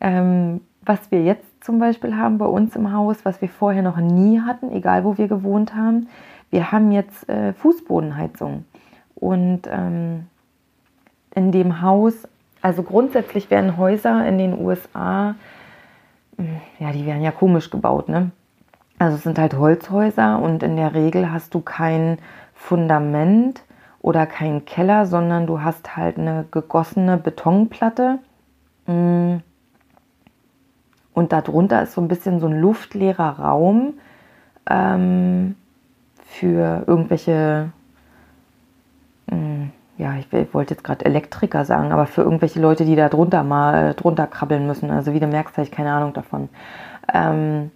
Ähm, 0.01 0.61
was 0.85 1.11
wir 1.11 1.23
jetzt 1.23 1.63
zum 1.63 1.79
Beispiel 1.79 2.15
haben 2.15 2.37
bei 2.37 2.45
uns 2.45 2.75
im 2.75 2.91
Haus, 2.91 3.23
was 3.23 3.41
wir 3.41 3.49
vorher 3.49 3.81
noch 3.81 3.97
nie 3.97 4.41
hatten, 4.41 4.71
egal 4.71 5.03
wo 5.03 5.17
wir 5.17 5.27
gewohnt 5.27 5.75
haben, 5.75 6.07
wir 6.51 6.71
haben 6.71 6.91
jetzt 6.91 7.27
äh, 7.27 7.53
Fußbodenheizung. 7.53 8.65
Und 9.15 9.61
ähm, 9.71 10.27
in 11.33 11.51
dem 11.51 11.81
Haus, 11.81 12.27
also 12.61 12.83
grundsätzlich 12.83 13.49
werden 13.49 13.77
Häuser 13.77 14.27
in 14.27 14.37
den 14.37 14.59
USA, 14.59 15.35
hm, 16.37 16.57
ja, 16.79 16.91
die 16.91 17.05
werden 17.05 17.23
ja 17.23 17.31
komisch 17.31 17.69
gebaut, 17.69 18.09
ne? 18.09 18.31
Also 18.97 19.17
es 19.17 19.23
sind 19.23 19.37
halt 19.37 19.57
Holzhäuser 19.57 20.41
und 20.41 20.63
in 20.63 20.77
der 20.77 20.93
Regel 20.93 21.29
hast 21.31 21.53
du 21.53 21.59
kein 21.59 22.17
Fundament 22.53 23.64
oder 24.05 24.27
keinen 24.27 24.65
Keller, 24.65 25.07
sondern 25.07 25.47
du 25.47 25.61
hast 25.61 25.97
halt 25.97 26.19
eine 26.19 26.45
gegossene 26.51 27.17
Betonplatte. 27.17 28.19
Hm. 28.85 29.41
Und 31.15 31.31
darunter 31.31 31.81
ist 31.81 31.93
so 31.93 32.01
ein 32.01 32.07
bisschen 32.07 32.39
so 32.39 32.45
ein 32.45 32.61
luftleerer 32.61 33.39
Raum 33.39 33.95
ähm, 34.69 35.55
für 36.23 36.83
irgendwelche 36.85 37.71
hm, 39.27 39.71
ja, 39.97 40.13
ich, 40.19 40.53
wollte 40.53 40.75
jetzt 40.75 40.83
gerade 40.83 41.03
Elektriker 41.03 41.65
sagen, 41.65 41.91
aber 41.91 42.05
für 42.05 42.21
irgendwelche 42.21 42.59
Leute, 42.59 42.85
die 42.85 42.95
da 42.95 43.09
drunter 43.09 43.43
mal 43.43 43.95
drunter 43.95 44.27
krabbeln 44.27 44.67
müssen. 44.67 44.91
Also 44.91 45.13
wie 45.13 45.19
du 45.19 45.25
merkst, 45.25 45.57
habe 45.57 45.65
ich 45.65 45.71
keine 45.71 45.91
Ahnung 45.91 46.13
davon. 46.13 46.49
Ähm, 47.11 47.71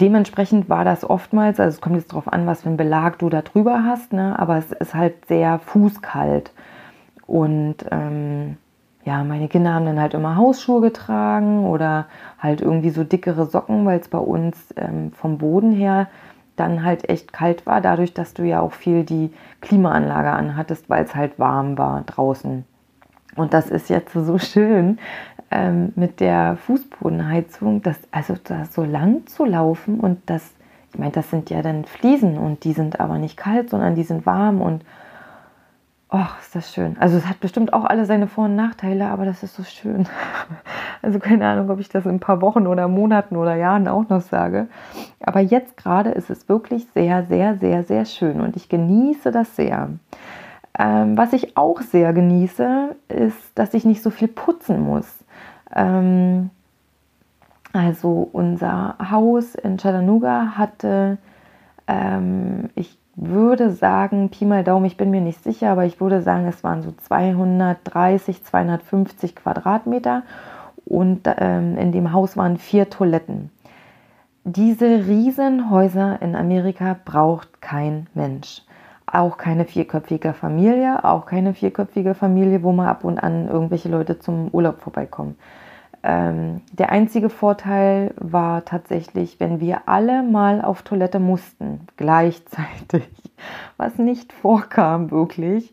dementsprechend 0.00 0.68
war 0.68 0.84
das 0.84 1.08
oftmals, 1.08 1.60
also 1.60 1.74
es 1.74 1.80
kommt 1.80 1.96
jetzt 1.96 2.12
darauf 2.12 2.32
an, 2.32 2.46
was 2.46 2.62
für 2.62 2.68
einen 2.68 2.76
Belag 2.76 3.18
du 3.18 3.28
da 3.28 3.42
drüber 3.42 3.84
hast, 3.84 4.12
ne? 4.12 4.38
aber 4.38 4.58
es 4.58 4.72
ist 4.72 4.94
halt 4.94 5.26
sehr 5.26 5.58
fußkalt. 5.58 6.52
Und 7.26 7.76
ähm, 7.90 8.56
ja, 9.04 9.22
meine 9.24 9.48
Kinder 9.48 9.74
haben 9.74 9.86
dann 9.86 10.00
halt 10.00 10.14
immer 10.14 10.36
Hausschuhe 10.36 10.80
getragen 10.80 11.66
oder 11.66 12.06
halt 12.38 12.60
irgendwie 12.60 12.90
so 12.90 13.04
dickere 13.04 13.46
Socken, 13.46 13.84
weil 13.84 14.00
es 14.00 14.08
bei 14.08 14.18
uns 14.18 14.74
ähm, 14.76 15.12
vom 15.12 15.38
Boden 15.38 15.72
her 15.72 16.08
dann 16.56 16.84
halt 16.84 17.08
echt 17.08 17.32
kalt 17.32 17.66
war, 17.66 17.80
dadurch, 17.80 18.14
dass 18.14 18.34
du 18.34 18.44
ja 18.44 18.60
auch 18.60 18.72
viel 18.72 19.04
die 19.04 19.32
Klimaanlage 19.60 20.30
anhattest, 20.30 20.88
weil 20.88 21.04
es 21.04 21.14
halt 21.14 21.38
warm 21.38 21.76
war 21.76 22.02
draußen. 22.02 22.64
Und 23.36 23.52
das 23.52 23.68
ist 23.68 23.90
jetzt 23.90 24.12
so 24.12 24.38
schön 24.38 24.98
ähm, 25.54 25.92
mit 25.94 26.18
der 26.18 26.56
Fußbodenheizung, 26.66 27.80
dass, 27.80 27.96
also 28.10 28.34
da 28.42 28.64
so 28.64 28.84
lang 28.84 29.26
zu 29.26 29.44
laufen 29.44 30.00
und 30.00 30.18
das, 30.26 30.52
ich 30.92 30.98
meine, 30.98 31.12
das 31.12 31.30
sind 31.30 31.48
ja 31.48 31.62
dann 31.62 31.84
Fliesen 31.84 32.36
und 32.36 32.64
die 32.64 32.72
sind 32.72 32.98
aber 32.98 33.18
nicht 33.18 33.36
kalt, 33.36 33.70
sondern 33.70 33.94
die 33.94 34.02
sind 34.02 34.26
warm 34.26 34.60
und 34.60 34.84
ach, 36.08 36.40
ist 36.40 36.56
das 36.56 36.74
schön. 36.74 36.96
Also 36.98 37.16
es 37.16 37.28
hat 37.28 37.38
bestimmt 37.38 37.72
auch 37.72 37.84
alle 37.84 38.04
seine 38.04 38.26
Vor- 38.26 38.46
und 38.46 38.56
Nachteile, 38.56 39.06
aber 39.06 39.24
das 39.24 39.42
ist 39.42 39.54
so 39.54 39.62
schön. 39.62 40.06
Also 41.02 41.18
keine 41.18 41.46
Ahnung, 41.46 41.68
ob 41.68 41.80
ich 41.80 41.90
das 41.90 42.06
in 42.06 42.12
ein 42.12 42.20
paar 42.20 42.40
Wochen 42.40 42.66
oder 42.66 42.88
Monaten 42.88 43.36
oder 43.36 43.56
Jahren 43.56 43.88
auch 43.88 44.08
noch 44.08 44.22
sage. 44.22 44.68
Aber 45.20 45.40
jetzt 45.40 45.76
gerade 45.76 46.12
ist 46.12 46.30
es 46.30 46.48
wirklich 46.48 46.86
sehr, 46.94 47.26
sehr, 47.26 47.58
sehr, 47.58 47.82
sehr 47.82 48.06
schön 48.06 48.40
und 48.40 48.56
ich 48.56 48.70
genieße 48.70 49.30
das 49.30 49.54
sehr. 49.54 49.90
Ähm, 50.78 51.18
was 51.18 51.34
ich 51.34 51.58
auch 51.58 51.82
sehr 51.82 52.14
genieße, 52.14 52.96
ist, 53.08 53.36
dass 53.54 53.74
ich 53.74 53.84
nicht 53.84 54.02
so 54.02 54.08
viel 54.08 54.28
putzen 54.28 54.80
muss. 54.80 55.23
Ähm, 55.74 56.50
also 57.72 58.28
unser 58.32 58.96
Haus 59.10 59.54
in 59.54 59.78
Chattanooga 59.78 60.56
hatte, 60.56 61.18
ähm, 61.88 62.70
ich 62.74 62.96
würde 63.16 63.70
sagen, 63.70 64.30
Pi 64.30 64.44
mal 64.44 64.64
Daumen, 64.64 64.86
ich 64.86 64.96
bin 64.96 65.10
mir 65.10 65.20
nicht 65.20 65.42
sicher, 65.42 65.70
aber 65.70 65.84
ich 65.84 66.00
würde 66.00 66.22
sagen, 66.22 66.46
es 66.46 66.64
waren 66.64 66.82
so 66.82 66.92
230, 66.92 68.44
250 68.44 69.36
Quadratmeter 69.36 70.22
und 70.84 71.22
ähm, 71.38 71.76
in 71.78 71.92
dem 71.92 72.12
Haus 72.12 72.36
waren 72.36 72.58
vier 72.58 72.90
Toiletten. 72.90 73.50
Diese 74.44 75.06
Riesenhäuser 75.06 76.20
in 76.20 76.36
Amerika 76.36 76.96
braucht 77.04 77.62
kein 77.62 78.08
Mensch. 78.14 78.62
Auch 79.06 79.36
keine 79.36 79.64
vierköpfige 79.64 80.32
Familie, 80.32 81.04
auch 81.04 81.26
keine 81.26 81.54
vierköpfige 81.54 82.14
Familie, 82.14 82.62
wo 82.62 82.72
mal 82.72 82.88
ab 82.88 83.04
und 83.04 83.18
an 83.18 83.48
irgendwelche 83.48 83.88
Leute 83.88 84.18
zum 84.18 84.48
Urlaub 84.52 84.80
vorbeikommen. 84.80 85.36
Ähm, 86.06 86.60
der 86.70 86.92
einzige 86.92 87.30
Vorteil 87.30 88.12
war 88.18 88.66
tatsächlich, 88.66 89.40
wenn 89.40 89.58
wir 89.58 89.88
alle 89.88 90.22
mal 90.22 90.60
auf 90.60 90.82
Toilette 90.82 91.18
mussten, 91.18 91.86
gleichzeitig, 91.96 93.08
was 93.78 93.96
nicht 93.96 94.34
vorkam 94.34 95.10
wirklich, 95.10 95.72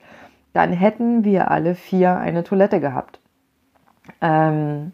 dann 0.54 0.72
hätten 0.72 1.26
wir 1.26 1.52
alle 1.52 1.76
vier 1.76 2.18
eine 2.18 2.46
Toilette 2.46 2.80
gehabt. 2.80 3.20
Ähm, 4.22 4.94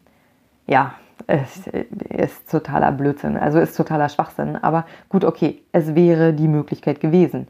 ja, 0.65 0.95
es 1.27 1.67
ist 1.67 2.49
totaler 2.49 2.91
Blödsinn, 2.91 3.37
also 3.37 3.59
ist 3.59 3.77
totaler 3.77 4.09
Schwachsinn, 4.09 4.55
aber 4.55 4.85
gut, 5.07 5.23
okay, 5.23 5.61
es 5.71 5.93
wäre 5.93 6.33
die 6.33 6.47
Möglichkeit 6.47 6.99
gewesen. 6.99 7.47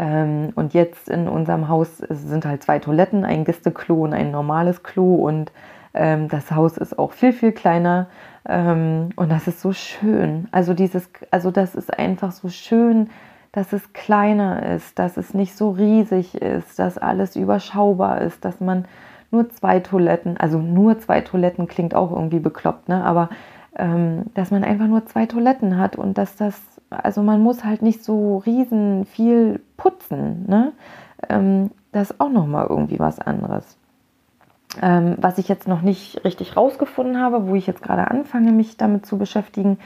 Ähm, 0.00 0.50
und 0.56 0.74
jetzt 0.74 1.08
in 1.08 1.28
unserem 1.28 1.68
Haus 1.68 1.98
sind 1.98 2.44
halt 2.44 2.64
zwei 2.64 2.80
Toiletten, 2.80 3.24
ein 3.24 3.44
Gästeklo 3.44 4.02
und 4.02 4.12
ein 4.12 4.32
normales 4.32 4.82
Klo 4.82 5.14
und 5.14 5.52
ähm, 5.98 6.28
das 6.28 6.52
Haus 6.52 6.78
ist 6.78 6.98
auch 6.98 7.12
viel, 7.12 7.32
viel 7.32 7.52
kleiner 7.52 8.06
ähm, 8.48 9.10
und 9.16 9.30
das 9.30 9.48
ist 9.48 9.60
so 9.60 9.72
schön. 9.72 10.48
Also 10.52 10.72
dieses, 10.72 11.10
also 11.30 11.50
das 11.50 11.74
ist 11.74 11.96
einfach 11.98 12.32
so 12.32 12.48
schön, 12.48 13.10
dass 13.52 13.72
es 13.72 13.92
kleiner 13.92 14.74
ist, 14.74 14.98
dass 14.98 15.16
es 15.16 15.34
nicht 15.34 15.56
so 15.56 15.70
riesig 15.70 16.34
ist, 16.36 16.78
dass 16.78 16.96
alles 16.98 17.34
überschaubar 17.36 18.20
ist, 18.20 18.44
dass 18.44 18.60
man 18.60 18.86
nur 19.30 19.50
zwei 19.50 19.80
Toiletten, 19.80 20.36
also 20.38 20.58
nur 20.58 20.98
zwei 21.00 21.20
Toiletten 21.20 21.66
klingt 21.66 21.94
auch 21.94 22.12
irgendwie 22.12 22.38
bekloppt, 22.38 22.88
ne? 22.88 23.04
aber 23.04 23.28
ähm, 23.76 24.24
dass 24.34 24.50
man 24.50 24.64
einfach 24.64 24.86
nur 24.86 25.04
zwei 25.06 25.26
Toiletten 25.26 25.78
hat 25.78 25.96
und 25.96 26.16
dass 26.16 26.36
das, 26.36 26.60
also 26.90 27.22
man 27.22 27.42
muss 27.42 27.64
halt 27.64 27.82
nicht 27.82 28.04
so 28.04 28.38
riesen 28.38 29.04
viel 29.04 29.60
putzen, 29.76 30.46
ne? 30.48 30.72
Ähm, 31.28 31.70
das 31.92 32.10
ist 32.10 32.20
auch 32.20 32.30
nochmal 32.30 32.66
irgendwie 32.68 32.98
was 32.98 33.18
anderes. 33.18 33.78
Ähm, 34.82 35.16
was 35.18 35.38
ich 35.38 35.48
jetzt 35.48 35.66
noch 35.66 35.82
nicht 35.82 36.24
richtig 36.24 36.56
rausgefunden 36.56 37.20
habe, 37.20 37.46
wo 37.48 37.54
ich 37.54 37.66
jetzt 37.66 37.82
gerade 37.82 38.10
anfange, 38.10 38.52
mich 38.52 38.76
damit 38.76 39.06
zu 39.06 39.16
beschäftigen, 39.16 39.78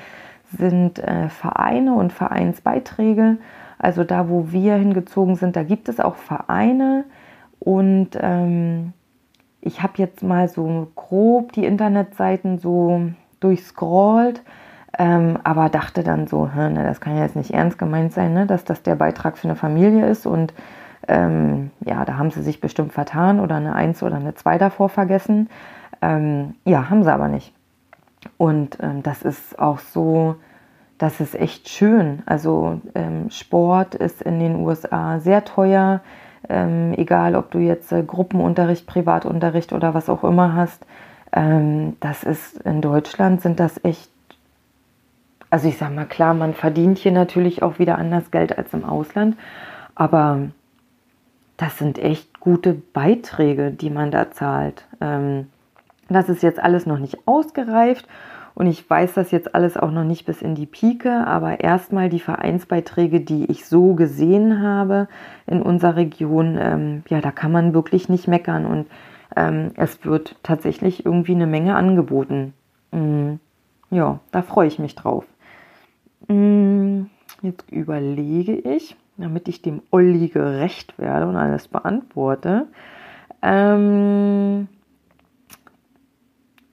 sind 0.59 0.99
äh, 0.99 1.29
Vereine 1.29 1.95
und 1.95 2.12
Vereinsbeiträge. 2.12 3.39
Also 3.79 4.05
da, 4.05 4.29
wo 4.29 4.53
wir 4.53 4.75
hingezogen 4.75 5.37
sind, 5.37 5.57
da 5.57 5.62
gibt 5.62 5.89
es 5.89 6.01
auch 6.01 6.17
Vereine. 6.17 7.05
Und 7.59 8.11
ähm, 8.21 8.93
ich 9.61 9.83
habe 9.83 9.95
jetzt 9.97 10.23
mal 10.23 10.49
so 10.49 10.89
grob 10.97 11.53
die 11.53 11.65
Internetseiten 11.65 12.59
so 12.59 13.03
durchscrollt, 13.41 14.43
ähm, 14.99 15.39
aber 15.45 15.69
dachte 15.69 16.03
dann 16.03 16.27
so, 16.27 16.47
ne, 16.47 16.83
das 16.85 17.01
kann 17.01 17.17
ja 17.17 17.23
jetzt 17.23 17.37
nicht 17.37 17.53
ernst 17.53 17.79
gemeint 17.79 18.12
sein, 18.12 18.35
ne, 18.35 18.47
dass 18.47 18.65
das 18.65 18.83
der 18.83 18.97
Beitrag 18.97 19.39
für 19.39 19.49
eine 19.49 19.57
Familie 19.57 20.07
ist 20.07 20.27
und 20.27 20.53
ähm, 21.09 21.71
ja, 21.85 22.04
da 22.04 22.16
haben 22.16 22.30
sie 22.30 22.42
sich 22.42 22.61
bestimmt 22.61 22.92
vertan 22.92 23.40
oder 23.40 23.56
eine 23.56 23.75
Eins 23.75 24.02
oder 24.02 24.16
eine 24.16 24.35
Zwei 24.35 24.59
davor 24.59 24.88
vergessen. 24.88 25.49
Ähm, 26.00 26.54
ja, 26.64 26.90
haben 26.90 27.02
sie 27.02 27.12
aber 27.12 27.28
nicht. 27.28 27.52
Und 28.38 28.78
ähm, 28.80 29.02
das 29.02 29.23
ist 29.23 29.59
auch 29.59 29.78
so, 29.78 30.37
das 30.99 31.21
ist 31.21 31.35
echt 31.35 31.68
schön. 31.68 32.23
Also 32.26 32.80
ähm, 32.95 33.30
Sport 33.30 33.95
ist 33.95 34.23
in 34.23 34.38
den 34.38 34.56
USA 34.56 35.19
sehr 35.19 35.45
teuer, 35.45 36.00
ähm, 36.49 36.95
egal 36.97 37.34
ob 37.34 37.50
du 37.50 37.58
jetzt 37.58 37.93
äh, 37.93 38.02
Gruppenunterricht, 38.02 38.86
Privatunterricht 38.86 39.73
oder 39.73 39.95
was 39.95 40.08
auch 40.08 40.25
immer 40.25 40.54
hast. 40.54 40.84
Ähm, 41.32 41.97
das 42.00 42.23
ist 42.23 42.60
in 42.62 42.80
Deutschland 42.80 43.41
sind 43.43 43.58
das 43.58 43.82
echt 43.84 44.12
also 45.52 45.69
ich 45.69 45.76
sage 45.76 45.95
mal 45.95 46.06
klar, 46.06 46.32
man 46.32 46.54
verdient 46.54 46.97
hier 46.97 47.12
natürlich 47.12 47.62
auch 47.62 47.78
wieder 47.78 47.99
anders 47.99 48.30
Geld 48.30 48.56
als 48.56 48.73
im 48.73 48.86
Ausland, 48.86 49.36
aber 49.95 50.49
das 51.63 51.79
sind 51.79 51.99
echt 51.99 52.41
gute 52.41 52.75
Beiträge, 52.75 53.71
die 53.71 53.91
man 53.91 54.11
da 54.11 54.33
zahlt. 54.33 54.85
Ähm, 55.01 55.47
das 56.09 56.29
ist 56.29 56.43
jetzt 56.43 56.59
alles 56.61 56.87
noch 56.87 56.99
nicht 56.99 57.19
ausgereift 57.25 58.09
und 58.55 58.67
ich 58.67 58.89
weiß 58.89 59.15
das 59.15 59.31
jetzt 59.31 59.55
alles 59.55 59.77
auch 59.77 59.93
noch 59.93 60.03
nicht 60.03 60.27
bis 60.27 60.43
in 60.43 60.57
die 60.57 60.67
Pike, 60.67 61.25
aber 61.25 61.61
erstmal 61.61 62.09
die 62.09 62.19
Vereinsbeiträge, 62.19 63.21
die 63.21 63.45
ich 63.45 63.65
so 63.67 63.95
gesehen 63.95 64.61
habe 64.61 65.07
in 65.47 65.63
unserer 65.63 65.95
Region, 65.95 66.59
ähm, 66.61 67.05
ja, 67.09 67.21
da 67.21 67.31
kann 67.31 67.53
man 67.53 67.75
wirklich 67.75 68.09
nicht 68.09 68.27
meckern 68.27 68.67
und 68.67 68.87
ähm, 69.37 69.71
es 69.77 70.05
wird 70.05 70.35
tatsächlich 70.43 71.07
irgendwie 71.07 71.35
eine 71.35 71.47
Menge 71.47 71.77
angeboten. 71.77 72.55
Mhm. 72.91 73.39
Ja, 73.89 74.19
da 74.33 74.43
freue 74.43 74.67
ich 74.67 74.81
mich 74.81 74.97
drauf. 74.97 75.25
Mhm. 76.27 77.09
Jetzt 77.41 77.71
überlege 77.71 78.55
ich 78.55 78.97
damit 79.17 79.49
ich 79.49 79.63
dem 79.63 79.83
Olli 79.91 80.29
gerecht 80.29 80.99
werde 80.99 81.27
und 81.27 81.37
alles 81.37 81.69
beantworte. 81.69 82.67
Ähm, 83.43 84.69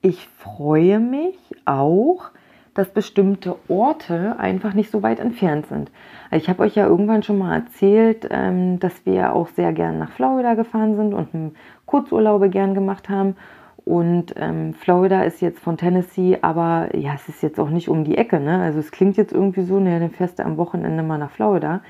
ich 0.02 0.28
freue 0.38 1.00
mich 1.00 1.38
auch, 1.66 2.32
dass 2.74 2.90
bestimmte 2.90 3.58
Orte 3.68 4.40
einfach 4.40 4.74
nicht 4.74 4.92
so 4.92 5.04
weit 5.04 5.20
entfernt 5.20 5.68
sind. 5.68 5.92
Ich 6.32 6.48
habe 6.48 6.64
euch 6.64 6.76
ja 6.76 6.86
irgendwann 6.86 7.24
schon 7.24 7.38
mal 7.38 7.56
erzählt, 7.56 8.28
ähm, 8.30 8.80
dass 8.80 9.06
wir 9.06 9.34
auch 9.36 9.50
sehr 9.50 9.74
gern 9.74 10.00
nach 10.00 10.12
Florida 10.12 10.54
gefahren 10.54 10.96
sind 10.96 11.14
und 11.14 11.56
Kurzurlaube 11.86 12.50
gern 12.50 12.76
gemacht 12.76 13.10
haben. 13.10 13.36
Und 13.84 14.36
ähm, 14.38 14.74
Florida 14.76 15.24
ist 15.24 15.42
jetzt 15.42 15.60
von 15.60 15.76
Tennessee, 15.76 16.38
aber 16.42 16.96
ja, 16.96 17.16
es 17.16 17.28
ist 17.28 17.42
jetzt 17.42 17.60
auch 17.60 17.70
nicht 17.70 17.90
um 17.90 18.04
die 18.04 18.18
Ecke. 18.18 18.40
Ne? 18.40 18.62
Also 18.62 18.80
es 18.80 18.92
klingt 18.92 19.18
jetzt 19.18 19.34
irgendwie 19.34 19.64
so, 19.64 19.80
ne, 19.80 20.00
dann 20.00 20.12
fährst 20.12 20.40
du 20.40 20.46
am 20.46 20.58
Wochenende 20.58 21.02
mal 21.02 21.18
nach 21.18 21.32
Florida. 21.32 21.82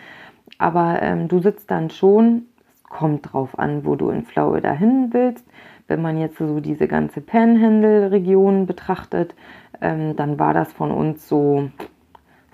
Aber 0.58 1.02
ähm, 1.02 1.28
du 1.28 1.40
sitzt 1.40 1.72
dann 1.72 1.90
schon, 1.90 2.44
es 2.74 2.84
kommt 2.84 3.32
drauf 3.32 3.58
an, 3.58 3.86
wo 3.86 3.96
du 3.96 4.10
in 4.10 4.26
Florida 4.26 4.72
hin 4.72 5.10
willst. 5.12 5.46
Wenn 5.88 6.02
man 6.02 6.18
jetzt 6.18 6.38
so 6.38 6.60
diese 6.60 6.88
ganze 6.88 7.22
Panhandle-Region 7.22 8.66
betrachtet, 8.66 9.36
ähm, 9.82 10.16
dann 10.16 10.38
war 10.40 10.54
das 10.54 10.72
von 10.72 10.92
uns 10.92 11.28
so 11.28 11.70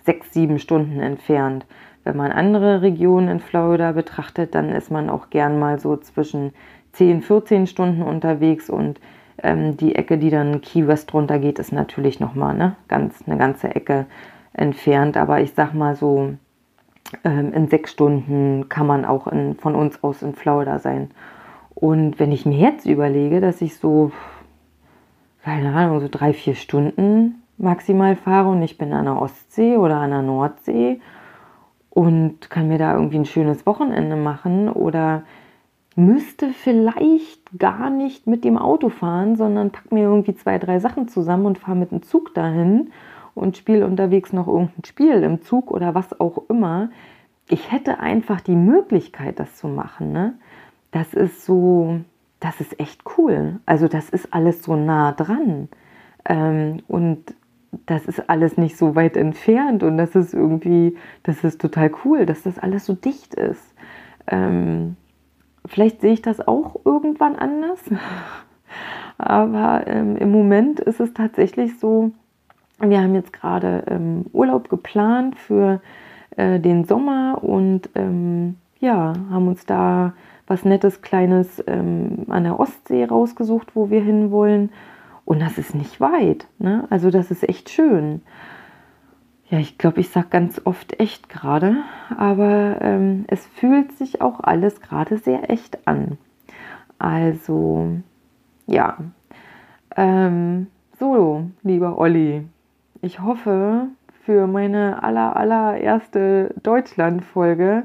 sechs, 0.04 0.34
sieben 0.34 0.60
Stunden 0.60 1.00
entfernt. 1.00 1.66
Wenn 2.04 2.18
man 2.18 2.32
andere 2.32 2.82
Regionen 2.82 3.28
in 3.28 3.40
Florida 3.40 3.92
betrachtet, 3.92 4.54
dann 4.54 4.70
ist 4.70 4.92
man 4.92 5.10
auch 5.10 5.32
gern 5.32 5.60
mal 5.60 5.80
so 5.80 5.98
zwischen 5.98 6.54
10, 6.94 7.24
14 7.24 7.68
Stunden 7.68 8.04
unterwegs 8.04 8.70
und 8.70 9.00
ähm, 9.44 9.76
die 9.76 9.96
Ecke, 9.96 10.18
die 10.18 10.30
dann 10.30 10.62
Key 10.62 10.88
West 10.88 11.14
runtergeht, 11.14 11.60
ist 11.60 11.74
natürlich 11.74 12.20
nochmal 12.20 12.56
ne, 12.56 12.76
ganz, 12.88 13.24
eine 13.28 13.38
ganze 13.38 13.76
Ecke 13.76 14.06
entfernt. 14.54 15.18
Aber 15.18 15.42
ich 15.42 15.54
sag 15.54 15.74
mal 15.74 15.96
so 15.96 16.36
in 17.24 17.68
sechs 17.68 17.92
Stunden 17.92 18.68
kann 18.70 18.88
man 18.88 19.06
auch 19.06 19.28
in, 19.28 19.56
von 19.56 19.76
uns 19.76 20.04
aus 20.04 20.22
in 20.22 20.34
Florida 20.34 20.80
sein. 20.80 21.12
Und 21.74 22.20
wenn 22.20 22.32
ich 22.32 22.46
mir 22.46 22.58
jetzt 22.58 22.86
überlege, 22.86 23.42
dass 23.42 23.62
ich 23.62 23.78
so, 23.78 24.12
keine 25.44 25.74
Ahnung, 25.74 26.00
so 26.00 26.08
drei, 26.10 26.34
vier 26.34 26.56
Stunden 26.56 27.44
maximal 27.58 28.16
fahre 28.16 28.50
und 28.50 28.62
ich 28.64 28.78
bin 28.78 28.94
an 28.94 29.06
der 29.06 29.22
Ostsee 29.22 29.78
oder 29.78 29.98
an 29.98 30.12
der 30.12 30.22
Nordsee 30.22 31.00
und 31.90 32.50
kann 32.50 32.68
mir 32.68 32.78
da 32.78 32.94
irgendwie 32.96 33.20
ein 33.20 33.26
schönes 33.26 33.66
Wochenende 33.66 34.16
machen 34.16 34.70
oder 34.70 35.24
müsste 35.96 36.50
vielleicht 36.50 37.58
gar 37.58 37.90
nicht 37.90 38.28
mit 38.28 38.44
dem 38.44 38.58
Auto 38.58 38.90
fahren, 38.90 39.38
sondern 39.38 39.72
pack 39.72 39.92
mir 39.92 40.04
irgendwie 40.04 40.36
zwei, 40.36 40.60
drei 40.60 40.80
Sachen 40.80 41.08
zusammen 41.08 41.46
und 41.46 41.58
fahre 41.58 41.78
mit 41.78 41.92
dem 41.92 42.04
Zug 42.04 42.34
dahin 42.34 42.92
und 43.36 43.58
spiele 43.58 43.86
unterwegs 43.86 44.34
noch 44.34 44.48
irgendein 44.48 44.86
Spiel 44.86 45.22
im 45.24 45.44
Zug 45.44 45.70
oder 45.70 45.94
was 45.94 46.20
auch 46.20 46.50
immer. 46.50 46.90
Ich 47.48 47.72
hätte 47.72 48.00
einfach 48.00 48.42
die 48.42 48.56
Möglichkeit, 48.56 49.40
das 49.40 49.56
zu 49.58 49.68
machen. 49.68 50.12
Ne? 50.12 50.34
Das 50.92 51.14
ist 51.14 51.46
so, 51.46 52.00
das 52.40 52.60
ist 52.62 52.80
echt 52.80 53.04
cool. 53.18 53.60
Also 53.66 53.88
das 53.88 54.10
ist 54.10 54.34
alles 54.34 54.64
so 54.64 54.76
nah 54.76 55.12
dran. 55.12 55.70
Ähm, 56.28 56.82
und 56.88 57.36
das 57.86 58.06
ist 58.06 58.30
alles 58.30 58.58
nicht 58.58 58.78
so 58.78 58.96
weit 58.96 59.18
entfernt 59.18 59.84
und 59.84 59.98
das 59.98 60.16
ist 60.16 60.34
irgendwie, 60.34 60.98
das 61.24 61.44
ist 61.44 61.60
total 61.60 61.92
cool, 62.04 62.26
dass 62.26 62.44
das 62.44 62.58
alles 62.58 62.86
so 62.86 62.94
dicht 62.94 63.34
ist. 63.36 63.76
Ähm, 64.28 64.96
vielleicht 65.66 66.02
sehe 66.02 66.14
ich 66.14 66.22
das 66.22 66.46
auch 66.48 66.80
irgendwann 66.86 67.36
anders, 67.36 67.80
aber 69.18 69.88
ähm, 69.88 70.16
im 70.16 70.32
Moment 70.32 70.80
ist 70.80 71.00
es 71.00 71.14
tatsächlich 71.14 71.78
so, 71.80 72.12
wir 72.80 73.02
haben 73.02 73.16
jetzt 73.16 73.34
gerade 73.34 73.84
ähm, 73.88 74.26
Urlaub 74.34 74.70
geplant 74.70 75.38
für 75.38 75.82
äh, 76.36 76.60
den 76.60 76.86
Sommer 76.86 77.44
und 77.44 77.90
ähm, 77.96 78.58
ja, 78.80 79.14
haben 79.30 79.48
uns 79.48 79.66
da 79.66 80.14
was 80.48 80.66
Nettes, 80.66 81.02
Kleines 81.02 81.64
ähm, 81.68 82.26
an 82.30 82.44
der 82.44 82.60
Ostsee 82.60 83.06
rausgesucht, 83.06 83.76
wo 83.76 83.90
wir 83.90 84.02
hinwollen. 84.02 84.72
Und 85.24 85.42
das 85.42 85.58
ist 85.58 85.74
nicht 85.74 86.00
weit. 86.00 86.48
Ne? 86.60 86.86
Also 86.90 87.10
das 87.10 87.32
ist 87.32 87.48
echt 87.48 87.70
schön. 87.70 88.22
Ja, 89.50 89.60
ich 89.60 89.78
glaube, 89.78 90.02
ich 90.02 90.10
sage 90.10 90.28
ganz 90.30 90.62
oft 90.66 91.00
echt 91.00 91.30
gerade, 91.30 91.78
aber 92.16 92.80
ähm, 92.82 93.26
es 93.28 93.46
fühlt 93.46 93.92
sich 93.92 94.22
auch 94.22 94.40
alles 94.40 94.82
gerade 94.82 95.18
sehr 95.18 95.50
echt 95.50 95.88
an. 95.88 96.18
Also, 96.98 97.98
ja. 98.66 98.98
Ähm, 99.96 100.68
so, 101.00 101.50
lieber 101.62 101.98
Olli, 102.00 102.48
ich 103.06 103.22
hoffe, 103.22 103.90
für 104.24 104.48
meine 104.48 105.04
aller, 105.04 105.36
allererste 105.36 106.56
Deutschland-Folge 106.64 107.84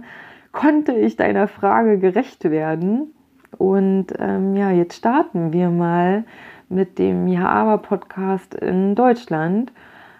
konnte 0.51 0.93
ich 0.93 1.17
deiner 1.17 1.47
Frage 1.47 1.99
gerecht 1.99 2.45
werden. 2.45 3.13
Und 3.59 4.07
ähm, 4.19 4.57
ja, 4.57 4.71
jetzt 4.71 4.97
starten 4.97 5.53
wir 5.53 5.69
mal 5.69 6.25
mit 6.71 6.99
dem 6.99 7.29
Ja-Aber-Podcast 7.29 8.55
in 8.55 8.95
Deutschland. 8.95 9.73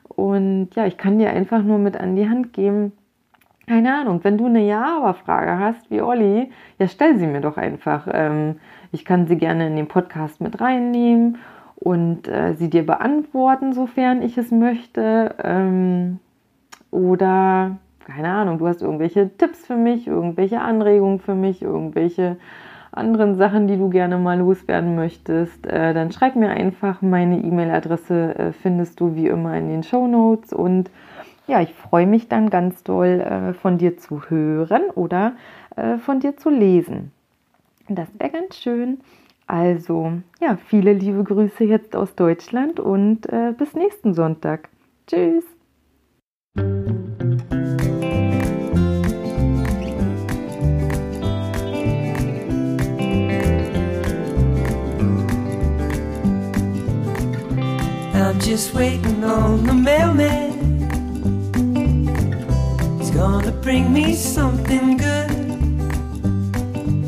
Und 0.05 0.69
ja, 0.75 0.85
ich 0.85 0.99
kann 0.99 1.19
dir 1.19 1.31
einfach 1.31 1.63
nur 1.63 1.79
mit 1.79 1.97
an 1.97 2.15
die 2.15 2.29
Hand 2.29 2.53
geben, 2.53 2.93
keine 3.67 3.95
Ahnung, 3.95 4.21
wenn 4.23 4.37
du 4.37 4.47
eine 4.47 4.67
Ja-Aber-Frage 4.67 5.59
hast, 5.59 5.91
wie 5.91 6.03
Olli, 6.03 6.51
ja, 6.79 6.89
stell 6.89 7.17
sie 7.19 7.27
mir 7.27 7.41
doch 7.41 7.57
einfach. 7.57 8.07
Ähm, 8.13 8.57
ich 8.93 9.07
kann 9.07 9.27
sie 9.27 9.39
gerne 9.39 9.69
in 9.69 9.77
den 9.77 9.89
Podcast 9.89 10.43
mit 10.43 10.61
reinnehmen 10.61 11.39
und 11.81 12.29
äh, 12.29 12.55
sie 12.55 12.71
dir 12.71 12.85
beantworten, 12.85 13.73
sofern 13.73 14.23
ich 14.23 14.39
es 14.39 14.51
möchte. 14.51 15.35
Ähm, 15.43 16.21
oder, 16.91 17.79
keine 18.05 18.29
Ahnung, 18.29 18.59
du 18.59 18.69
hast 18.69 18.83
irgendwelche 18.83 19.31
Tipps 19.37 19.67
für 19.67 19.77
mich, 19.77 20.07
irgendwelche 20.07 20.61
Anregungen 20.61 21.19
für 21.19 21.35
mich, 21.35 21.63
irgendwelche 21.63 22.37
anderen 22.93 23.37
Sachen, 23.37 23.67
die 23.67 23.77
du 23.77 23.89
gerne 23.89 24.19
mal 24.19 24.39
loswerden 24.39 24.95
möchtest, 24.95 25.67
äh, 25.67 25.95
dann 25.95 26.13
schreib 26.13 26.37
mir 26.37 26.51
einfach. 26.51 27.03
Meine 27.03 27.39
E-Mail-Adresse 27.39 28.39
äh, 28.39 28.53
findest 28.53 29.01
du 29.01 29.15
wie 29.15 29.29
immer 29.29 29.57
in 29.57 29.69
den 29.69 29.83
Show 29.83 30.07
Notes. 30.07 30.53
Und 30.53 30.91
ja, 31.47 31.61
ich 31.61 31.73
freue 31.73 32.07
mich 32.07 32.29
dann 32.29 32.51
ganz 32.51 32.83
doll 32.83 33.21
äh, 33.21 33.55
von 33.55 33.79
dir 33.79 33.97
zu 33.97 34.29
hören 34.29 34.91
oder 34.95 35.33
äh, 35.77 35.99
von 35.99 36.21
dir 36.21 36.37
zu 36.37 36.51
lesen. 36.51 37.13
Das 37.89 38.09
wäre 38.19 38.31
ganz 38.31 38.57
schön. 38.57 38.99
Also, 39.51 40.13
ja, 40.41 40.57
viele 40.69 40.93
liebe 40.93 41.25
Grüße 41.25 41.65
jetzt 41.65 41.97
aus 41.97 42.15
Deutschland 42.15 42.79
und 42.79 43.27
äh, 43.33 43.53
bis 43.59 43.75
nächsten 43.75 44.15
Sonntag. 44.15 44.69
Tschüss. 45.09 45.43
I'm 58.15 58.39
just 58.39 58.73
waiting 58.73 59.25
on 59.25 59.67
the 59.67 59.73
mailman. 59.73 60.53
He's 63.01 63.11
gonna 63.11 63.51
bring 63.51 63.93
me 63.93 64.15
something 64.15 64.97
good. 64.97 65.31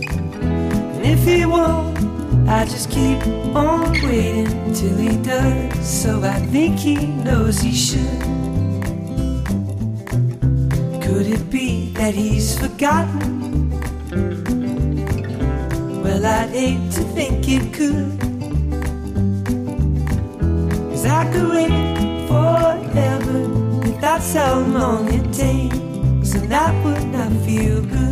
And 0.03 1.07
if 1.07 1.25
he 1.25 1.47
won't, 1.47 1.92
I 2.49 2.65
just 2.65 2.91
keep 2.91 3.25
on 3.55 3.93
waiting 4.03 4.73
till 4.75 4.97
he 4.97 5.17
does. 5.23 5.87
So 5.87 6.23
I 6.23 6.39
think 6.47 6.79
he 6.79 7.07
knows 7.07 7.61
he 7.61 7.73
should. 7.73 8.21
Could 11.03 11.27
it 11.27 11.51
be 11.51 11.91
that 11.95 12.15
he's 12.15 12.59
forgotten? 12.59 13.71
Well, 16.03 16.27
I'd 16.27 16.51
hate 16.51 16.91
to 16.93 17.03
think 17.15 17.49
it 17.49 17.73
could. 17.73 18.19
Cause 20.91 21.07
I 21.07 21.31
could 21.33 21.49
wait 21.49 22.29
forever 22.29 23.89
if 23.89 24.01
that's 24.01 24.35
how 24.35 24.59
long 24.61 25.13
it 25.13 25.33
takes, 25.33 26.35
and 26.35 26.51
that 26.51 26.73
would 26.85 27.07
not 27.09 27.33
feel 27.45 27.83
good. 27.83 28.12